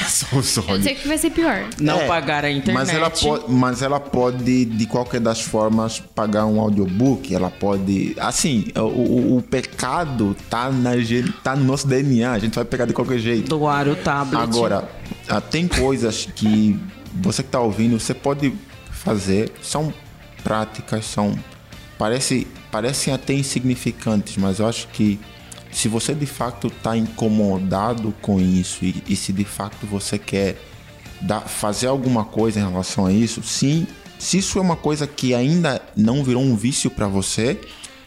[0.17, 1.65] Só os Eu sei o que vai ser pior.
[1.79, 2.73] Não É, pagar a internet.
[2.73, 7.33] Mas ela, pode, mas ela pode, de qualquer das formas, pagar um audiobook.
[7.33, 8.15] Ela pode.
[8.19, 10.91] Assim, o, o, o pecado tá, na,
[11.43, 12.31] tá no nosso DNA.
[12.31, 13.49] A gente vai pegar de qualquer jeito.
[13.49, 14.41] Doar o tablet.
[14.41, 14.89] Agora,
[15.27, 16.79] ah, tem coisas que
[17.13, 18.53] você que tá ouvindo, você pode
[18.91, 19.51] fazer.
[19.61, 19.93] São
[20.43, 21.37] práticas, são.
[21.97, 25.19] Parece, parecem até insignificantes, mas eu acho que
[25.77, 30.59] se você de fato está incomodado com isso e, e se de fato você quer
[31.21, 33.85] dar, fazer alguma coisa em relação a isso, sim,
[34.17, 37.61] se isso é uma coisa que ainda não virou um vício para você,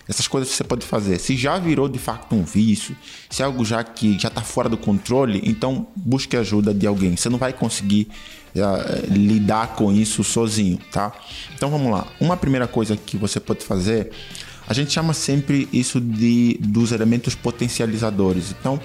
[0.08, 1.20] essas coisas você pode fazer.
[1.20, 2.96] Se já virou de fato um vício,
[3.30, 7.16] se é algo já que já está fora do controle, então busque ajuda de alguém.
[7.16, 8.08] Você não vai conseguir
[8.52, 11.12] eh, lidar com isso sozinho, tá?
[11.54, 12.04] Então vamos lá.
[12.20, 14.10] Uma primeira coisa que você pode fazer,
[14.70, 18.52] a gente chama sempre isso de dos elementos potencializadores.
[18.52, 18.80] Então,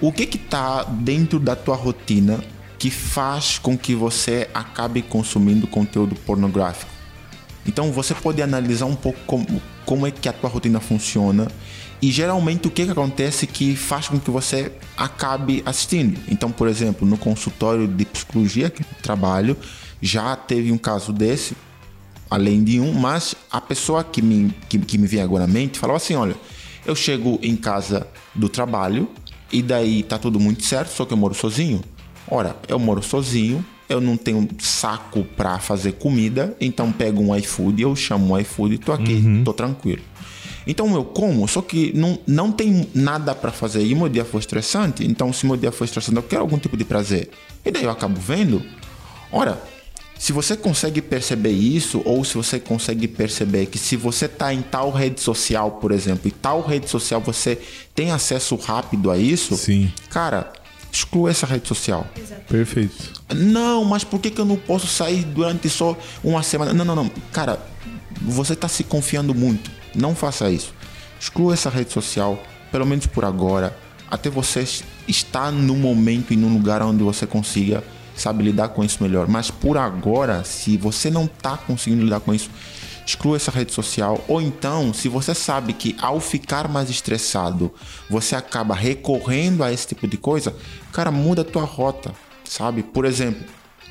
[0.00, 2.42] o que que tá dentro da tua rotina
[2.76, 6.90] que faz com que você acabe consumindo conteúdo pornográfico?
[7.64, 11.46] Então você pode analisar um pouco como, como é que a tua rotina funciona
[12.02, 16.18] e geralmente o que, que acontece que faz com que você acabe assistindo.
[16.28, 19.56] Então, por exemplo, no consultório de psicologia que eu trabalho,
[20.00, 21.56] já teve um caso desse,
[22.32, 25.78] além de um, mas a pessoa que me, que, que me vem agora à mente
[25.78, 26.34] falou assim: olha,
[26.86, 29.08] eu chego em casa do trabalho
[29.52, 31.82] e daí tá tudo muito certo, só que eu moro sozinho.
[32.28, 37.82] Ora, eu moro sozinho, eu não tenho saco pra fazer comida, então pego um iFood,
[37.82, 40.02] eu chamo um iFood, tô aqui, tô tranquilo.
[40.66, 43.84] Então eu como, só que não, não tem nada pra fazer.
[43.84, 46.76] E meu dia foi estressante, então se meu dia foi estressante, eu quero algum tipo
[46.76, 47.30] de prazer.
[47.64, 48.62] E daí eu acabo vendo.
[49.30, 49.60] Ora,
[50.22, 54.62] se você consegue perceber isso, ou se você consegue perceber que se você tá em
[54.62, 57.60] tal rede social, por exemplo, e tal rede social você
[57.92, 59.92] tem acesso rápido a isso, Sim.
[60.10, 60.52] cara,
[60.92, 62.06] exclua essa rede social.
[62.48, 63.20] Perfeito.
[63.34, 66.72] Não, mas por que, que eu não posso sair durante só uma semana?
[66.72, 67.10] Não, não, não.
[67.32, 67.58] Cara,
[68.20, 69.72] você está se confiando muito.
[69.92, 70.72] Não faça isso.
[71.18, 73.76] Exclua essa rede social, pelo menos por agora,
[74.08, 74.64] até você
[75.08, 77.82] estar no momento e num lugar onde você consiga,
[78.22, 79.26] sabe, lidar com isso melhor.
[79.28, 82.50] Mas por agora, se você não está conseguindo lidar com isso,
[83.06, 84.22] exclua essa rede social.
[84.28, 87.72] Ou então, se você sabe que ao ficar mais estressado,
[88.08, 90.54] você acaba recorrendo a esse tipo de coisa,
[90.92, 92.12] cara, muda a tua rota,
[92.44, 92.82] sabe?
[92.82, 93.42] Por exemplo,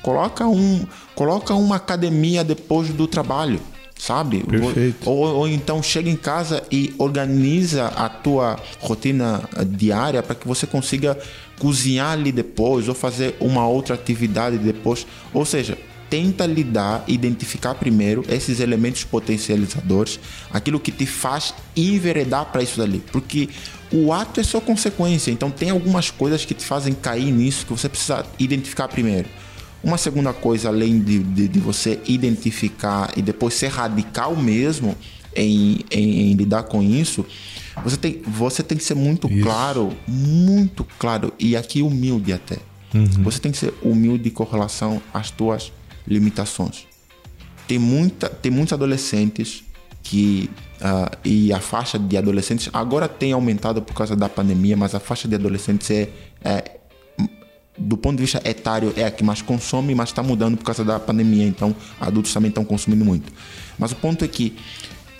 [0.02, 3.60] coloca um, coloca uma academia depois do trabalho,
[3.98, 4.42] sabe?
[4.44, 5.08] Perfeito.
[5.08, 10.66] Ou, ou então chega em casa e organiza a tua rotina diária para que você
[10.66, 11.18] consiga
[11.58, 15.06] cozinhar ali depois ou fazer uma outra atividade depois.
[15.32, 15.78] Ou seja,
[16.12, 20.20] tenta lidar, identificar primeiro esses elementos potencializadores,
[20.52, 23.48] aquilo que te faz enveredar para isso dali, porque
[23.90, 25.30] o ato é só consequência.
[25.30, 29.26] Então tem algumas coisas que te fazem cair nisso que você precisa identificar primeiro.
[29.82, 34.94] Uma segunda coisa, além de, de, de você identificar e depois ser radical mesmo
[35.34, 37.24] em, em, em lidar com isso,
[37.84, 39.42] você tem, você tem que ser muito Isso.
[39.42, 42.58] claro, muito claro, e aqui humilde até.
[43.22, 45.72] Você tem que ser humilde com relação às tuas
[46.06, 46.86] limitações.
[47.66, 49.64] Tem, muita, tem muitos adolescentes
[50.02, 50.50] que.
[50.80, 55.00] ah, e a faixa de adolescentes agora tem aumentado por causa da pandemia, mas a
[55.00, 56.10] faixa de adolescentes é,
[56.44, 56.76] é
[57.78, 60.84] do ponto de vista etário, é a que mais consome, mas está mudando por causa
[60.84, 61.46] da pandemia.
[61.46, 63.32] Então, adultos também estão consumindo muito.
[63.78, 64.56] Mas o ponto é que,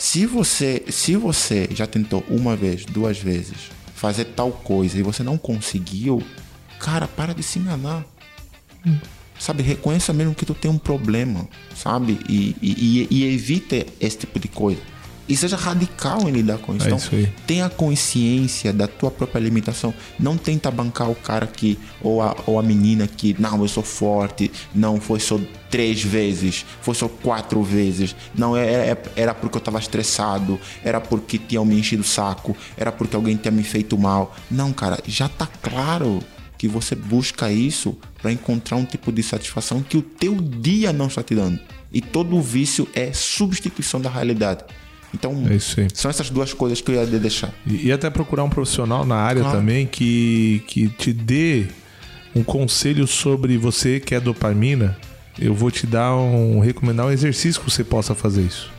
[0.02, 5.22] Se você, se você já tentou uma vez, duas vezes, fazer tal coisa e você
[5.22, 6.20] não conseguiu,
[6.80, 8.04] cara, para de se enganar.
[9.38, 12.18] Sabe, reconheça mesmo que tu tem um problema, sabe?
[12.28, 14.82] E, e, e, e evite esse tipo de coisa.
[15.28, 16.84] E seja radical em lidar com isso.
[16.84, 19.94] É então, isso tenha consciência da tua própria limitação.
[20.18, 23.82] Não tenta bancar o cara que, ou a, ou a menina que, não, eu sou
[23.82, 25.38] forte, não, foi só
[25.70, 31.00] três vezes, foi só quatro vezes, não, é, é- era porque eu tava estressado, era
[31.00, 34.34] porque tinham me enchido o saco, era porque alguém tinha me feito mal.
[34.50, 36.22] Não, cara, já tá claro
[36.58, 41.06] que você busca isso para encontrar um tipo de satisfação que o teu dia não
[41.06, 41.58] está te dando.
[41.92, 44.64] E todo vício é substituição da realidade.
[45.14, 45.88] Então, É isso aí.
[45.92, 47.50] são essas duas coisas que eu ia deixar.
[47.66, 49.58] E, e até procurar um profissional na área Claro.
[49.58, 51.66] também que, que te dê
[52.34, 54.96] um conselho sobre você que é dopamina.
[55.38, 58.70] Eu vou te dar um recomendar um exercício que você possa fazer isso.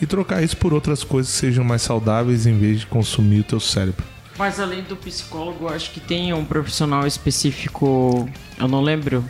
[0.00, 3.44] E trocar isso por outras coisas que sejam mais saudáveis em vez de consumir o
[3.44, 4.04] teu cérebro.
[4.38, 8.28] Mas além do psicólogo, acho que tem um profissional específico.
[8.58, 9.24] Eu não lembro.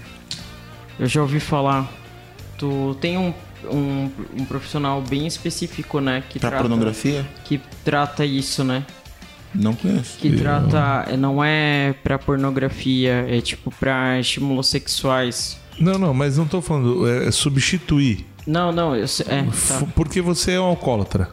[0.99, 1.91] Eu já ouvi falar.
[2.59, 3.33] Tu tem um,
[3.65, 6.23] um, um profissional bem específico, né?
[6.29, 7.27] Que Pra trata, pornografia?
[7.45, 8.85] Que trata isso, né?
[9.55, 10.19] Não conheço.
[10.19, 11.17] Que trata.
[11.17, 15.59] Não é pra pornografia, é tipo pra estímulos sexuais.
[15.79, 17.09] Não, não, mas não tô falando.
[17.09, 18.27] É, é substituir.
[18.47, 19.27] Não, não, eu sei.
[19.29, 19.87] É, tá.
[19.95, 21.31] Porque você é um alcoólatra.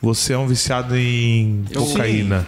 [0.00, 2.46] Você é um viciado em cocaína.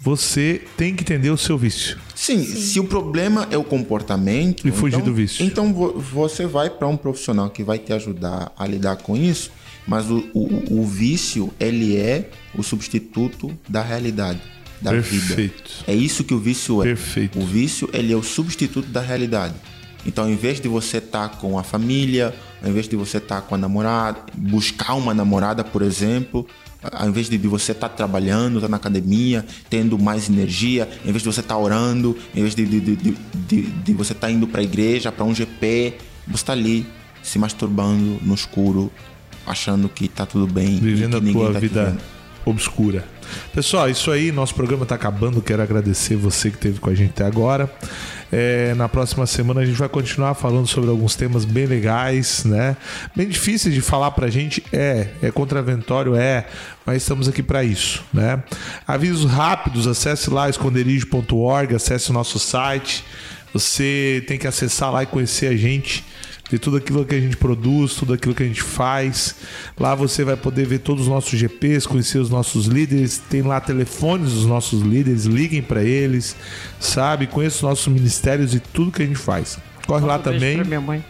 [0.00, 1.98] Você tem que entender o seu vício.
[2.22, 4.66] Sim, se o problema é o comportamento.
[4.68, 5.44] E fugir então- do vício.
[5.44, 9.50] Então vo- você vai para um profissional que vai te ajudar a lidar com isso,
[9.88, 14.40] mas o, o, o vício, ele é o substituto da realidade,
[14.80, 15.26] da vida.
[15.34, 15.70] Perfeito.
[15.84, 16.84] É isso que o vício é.
[16.84, 17.40] Perfeito.
[17.40, 19.54] O vício, ele é o substituto da realidade.
[20.06, 23.56] Então, em vez de você estar com a família, ao invés de você estar com
[23.56, 26.46] a namorada, buscar uma namorada, por exemplo,
[26.90, 31.22] ao invés de de você estar trabalhando, estar na academia, tendo mais energia, em vez
[31.22, 35.12] de você estar orando, em vez de, de, de, você estar indo para a igreja,
[35.12, 35.94] para um GP,
[36.26, 36.86] você está ali
[37.22, 38.90] se masturbando no escuro,
[39.46, 41.96] achando que tá tudo bem, Vivendo a tua tá vida
[42.44, 43.06] obscura.
[43.54, 45.40] Pessoal, isso aí, nosso programa tá acabando.
[45.40, 47.72] Quero agradecer você que esteve com a gente até agora.
[48.34, 52.78] É, na próxima semana a gente vai continuar falando sobre alguns temas bem legais, né?
[53.14, 56.46] Bem difíceis de falar pra gente, é, é contraventório, é,
[56.86, 58.42] mas estamos aqui para isso, né?
[58.88, 63.04] Avisos rápidos, acesse lá esconderijo.org, acesse o nosso site.
[63.52, 66.02] Você tem que acessar lá e conhecer a gente
[66.52, 69.36] de tudo aquilo que a gente produz, tudo aquilo que a gente faz.
[69.80, 73.58] Lá você vai poder ver todos os nossos GPs, conhecer os nossos líderes, tem lá
[73.58, 76.36] telefones dos nossos líderes, liguem para eles,
[76.78, 77.26] sabe?
[77.26, 79.58] Conheça os nossos ministérios e tudo que a gente faz.
[79.86, 80.56] Corre lá Um beijo também.
[80.56, 81.04] pra minha mãe.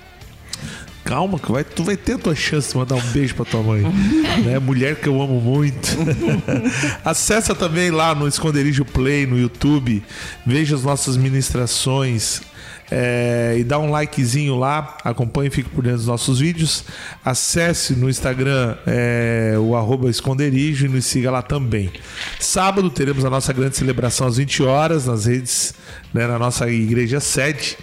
[1.05, 3.65] Calma, que vai, tu vai ter a tua chance de mandar um beijo pra tua
[3.65, 3.83] mãe.
[4.47, 4.61] né?
[4.61, 5.89] Mulher que eu amo muito.
[7.05, 10.05] Acessa também lá no Esconderijo Play no YouTube.
[10.47, 12.43] Veja as nossas ministrações.
[12.95, 16.85] É, e dá um likezinho lá, acompanhe e fique por dentro dos nossos vídeos.
[17.25, 21.91] Acesse no Instagram é, o arroba esconderijo e nos siga lá também.
[22.39, 25.75] Sábado teremos a nossa grande celebração às 20 horas nas redes,
[26.13, 27.79] né, na nossa igreja sede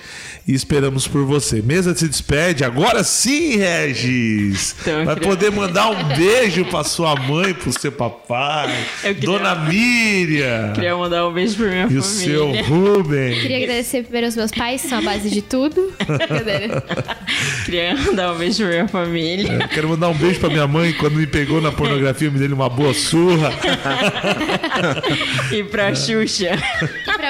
[0.50, 1.62] e esperamos por você.
[1.62, 2.64] Mesa se despede.
[2.64, 4.76] Agora sim, Regis!
[4.82, 8.74] Então, Vai queria- poder mandar um beijo pra sua mãe, pro seu papai,
[9.04, 12.04] Eu queria- Dona Miriam Queria mandar um beijo pra minha e o família.
[12.04, 13.40] seu Rubem.
[13.42, 15.94] Queria agradecer primeiro aos meus pais, que são a base de tudo.
[17.66, 19.54] Queria mandar um beijo pra minha família.
[19.62, 20.94] Eu quero mandar um beijo pra minha mãe.
[20.94, 23.52] Quando me pegou na pornografia, me deu uma boa surra.
[25.52, 26.52] E pra Xuxa.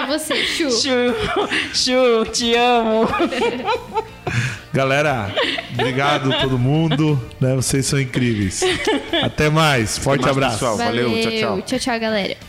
[0.10, 0.72] Você, Chu?
[0.72, 1.14] Chu,
[1.72, 3.08] Chu, te amo.
[4.74, 5.32] Galera,
[5.74, 7.24] obrigado todo mundo.
[7.40, 7.54] Né?
[7.54, 8.62] Vocês são incríveis.
[9.24, 10.00] Até mais.
[10.00, 10.54] Forte mais, abraço.
[10.54, 10.78] pessoal.
[10.78, 11.62] Valeu, tchau, tchau.
[11.62, 12.49] Tchau, tchau, galera.